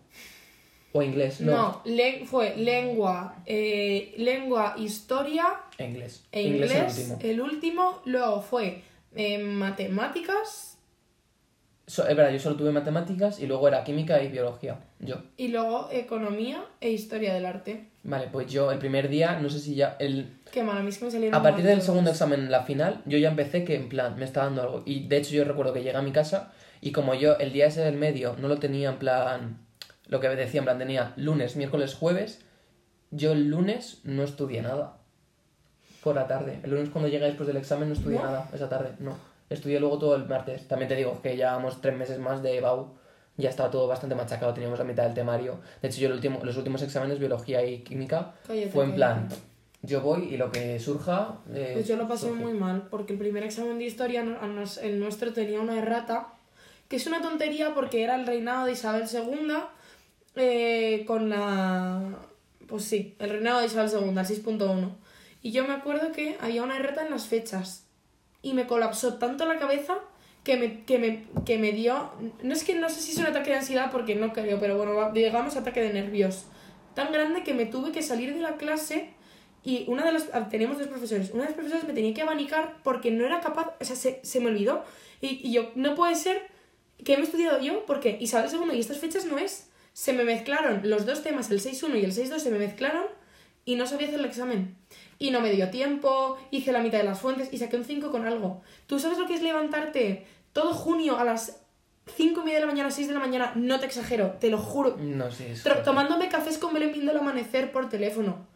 [0.93, 1.53] O inglés, no.
[1.53, 5.45] No, le- fue lengua, eh, lengua, historia
[5.79, 6.25] E inglés.
[6.31, 7.19] e Inglés inglés, el último.
[7.23, 8.03] el último.
[8.05, 8.83] Luego fue
[9.17, 10.74] eh, matemáticas
[11.87, 14.79] So- es verdad, yo solo tuve matemáticas y luego era química y biología.
[15.01, 15.17] Yo.
[15.37, 17.91] y luego economía e historia del arte.
[18.05, 19.97] Vale, pues yo el primer día, no sé si ya.
[19.99, 22.63] El, Qué mal, a mí es que me salieron a partir del segundo examen, la
[22.63, 24.83] final, yo ya empecé que en plan me estaba dando algo.
[24.87, 27.67] Y de hecho, yo recuerdo que llegué a mi casa y como yo el día
[27.67, 29.59] ese del medio no lo tenía en plan.
[30.07, 32.43] Lo que decía, en plan, tenía lunes, miércoles, jueves.
[33.11, 34.99] Yo el lunes no estudié nada.
[36.03, 36.61] Por la tarde.
[36.63, 38.25] El lunes cuando llegué después del examen no estudié ¿No?
[38.25, 38.91] nada esa tarde.
[38.99, 39.17] No.
[39.55, 40.69] Estudié luego todo el martes.
[40.69, 42.95] También te digo que llevábamos tres meses más de BAU.
[43.37, 44.53] Ya estaba todo bastante machacado.
[44.55, 45.61] Teníamos la mitad del temario.
[45.83, 49.29] De hecho, yo el último, los últimos exámenes, biología y química, Cállate, fue en plan...
[49.83, 51.41] Yo voy y lo que surja...
[51.53, 52.43] eh, Pues yo lo pasé surge.
[52.43, 54.25] muy mal, porque el primer examen de historia,
[54.83, 56.29] el nuestro tenía una errata,
[56.89, 59.53] que es una tontería porque era el reinado de Isabel II,
[60.37, 62.01] eh, con la...
[62.67, 64.91] Pues sí, el reinado de Isabel II, el 6.1.
[65.43, 67.84] Y yo me acuerdo que había una errata en las fechas,
[68.45, 69.99] y me colapsó tanto la cabeza
[70.45, 72.13] que me, que me, que me dio...
[72.43, 74.77] No es que no sé si es un ataque de ansiedad, porque no creo, pero
[74.77, 76.45] bueno, va- digamos ataque de nervios.
[76.95, 79.11] Tan grande que me tuve que salir de la clase
[79.65, 80.29] y una de las...
[80.35, 81.31] ah, Teníamos dos profesores.
[81.31, 83.73] Una de las profesoras me tenía que abanicar porque no era capaz...
[83.81, 84.85] O sea, se, se me olvidó.
[85.23, 86.43] Y, y yo, no puede ser
[87.03, 89.71] que me he estudiado yo porque Isabel II y estas fechas no es.
[89.95, 93.05] Se me mezclaron los dos temas, el 6.1 y el 6.2 se me mezclaron
[93.65, 94.77] y no sabía hacer el examen.
[95.19, 98.11] Y no me dio tiempo, hice la mitad de las fuentes y saqué un 5
[98.11, 98.63] con algo.
[98.87, 101.61] ¿Tú sabes lo que es levantarte todo junio a las
[102.17, 103.53] 5 y media de la mañana, 6 de la mañana?
[103.55, 104.97] No te exagero, te lo juro.
[104.99, 105.83] No sé, es fuerte.
[105.83, 108.47] tomándome cafés con Belén viendo el amanecer por teléfono.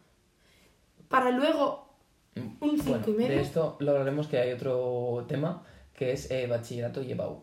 [1.07, 1.87] Para luego
[2.35, 3.35] un cinco Bueno, y medio.
[3.37, 5.63] de esto lo hablaremos que hay otro tema
[5.99, 7.37] que es eh, bachillerato y EBAU.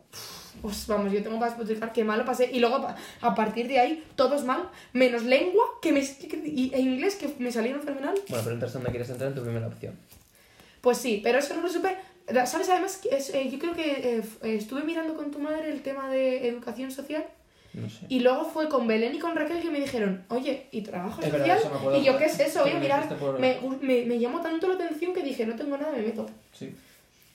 [0.63, 2.49] Pues vamos, yo tengo para explicar qué mal lo pasé.
[2.51, 2.89] Y luego
[3.21, 7.53] a partir de ahí, todos mal, menos lengua que me, y, e inglés que me
[7.53, 8.15] salieron fenomenal.
[8.31, 9.95] Bueno, pero entonces ¿dónde quieres entrar en tu primera opción?
[10.81, 11.95] Pues sí, pero eso no lo supe.
[12.47, 12.71] ¿Sabes?
[12.71, 14.23] Además, que es- eh, yo creo que eh,
[14.57, 17.25] estuve mirando con tu madre el tema de educación social
[17.75, 18.07] No sé.
[18.09, 21.29] Y luego fue con Belén y con Raquel que me dijeron, oye, ¿y trabajo Es
[21.31, 21.59] social?
[21.63, 22.61] verdad, y yo, ¿qué es eso?
[22.63, 23.19] Voy Sí, a me mirar.
[23.19, 26.25] por- Me, me, me llamó tanto la atención que dije, no tengo nada, me meto.
[26.53, 26.75] Sí.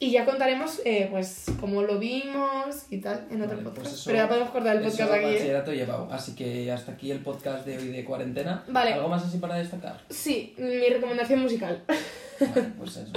[0.04, 3.82] Y ya contaremos, eh, pues, cómo lo vimos y tal en otro Vale, podcast.
[3.86, 5.26] pues eso- Pero ya podemos cortar el podcast aquí.
[5.26, 5.32] ¿eh?
[5.34, 6.08] bachillerato llevado.
[6.12, 8.64] Así que hasta aquí el podcast de hoy de cuarentena.
[8.68, 8.94] Vale.
[8.94, 10.02] ¿Algo más así para destacar?
[10.10, 11.84] Sí, mi recomendación musical.
[12.40, 13.12] Vale, pues eso.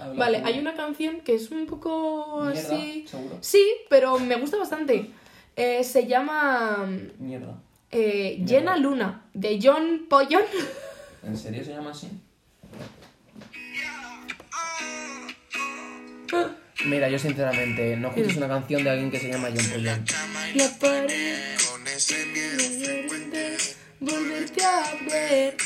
[0.00, 3.06] Habla Vale, hay una canción que es un poco Mierda, así.
[3.06, 3.38] seguro.
[3.40, 5.12] Sí, pero me gusta bastante.
[5.54, 6.84] Eh, se llama
[7.20, 7.60] Mierda.
[7.92, 8.44] eh, Mierda.
[8.44, 10.42] Llena Luna, de John Pollon.
[11.22, 12.08] ¿En serio se llama así?
[16.86, 20.04] Mira, yo sinceramente no escuches una canción de alguien que se llama John Pollón.
[20.54, 21.38] La pared.
[24.00, 25.56] Volverte a ver.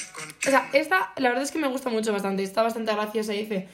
[0.46, 2.42] O sea, esta, la verdad es que me gusta mucho bastante.
[2.42, 3.68] Está bastante graciosa y dice.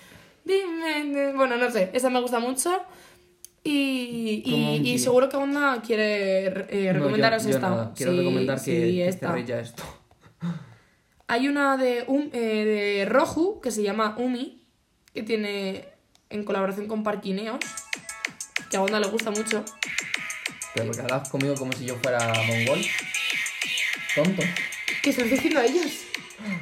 [0.44, 1.32] Dime.
[1.34, 1.90] Bueno, no sé.
[1.92, 2.82] Esta me gusta mucho.
[3.66, 4.42] Y,
[4.84, 7.92] y, seguro que Onda quiere eh, recomendaros esta.
[7.96, 9.38] Quiero Sí, recomendar sí, que, esta.
[9.40, 9.82] ya esto.
[11.26, 12.64] Hay una de, um, eh,
[12.98, 14.62] de Roju que se llama Umi,
[15.14, 15.93] que tiene
[16.34, 17.60] en colaboración con Parquineos,
[18.68, 19.64] que a Onda le gusta mucho.
[20.74, 22.80] Pero porque hablas conmigo como si yo fuera mongol.
[24.14, 24.42] Tonto.
[25.02, 25.92] ¿Qué estás diciendo a ellos?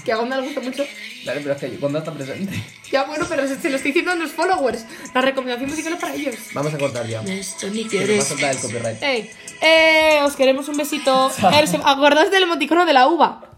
[0.04, 0.84] Que a Onda le gusta mucho.
[1.24, 2.62] Dale, pero es que cuando está presente.
[2.90, 4.84] Ya, bueno, pero se, se lo estoy diciendo a los followers.
[5.14, 6.34] La recomendación musical es para ellos.
[6.52, 7.22] Vamos a cortar ya.
[7.22, 9.02] Esto ni Que nos va a soltar el copyright.
[9.02, 9.30] Ey,
[9.62, 11.30] eh, os queremos un besito.
[11.42, 13.42] Eh, ¿Acordáis del emoticono de la uva?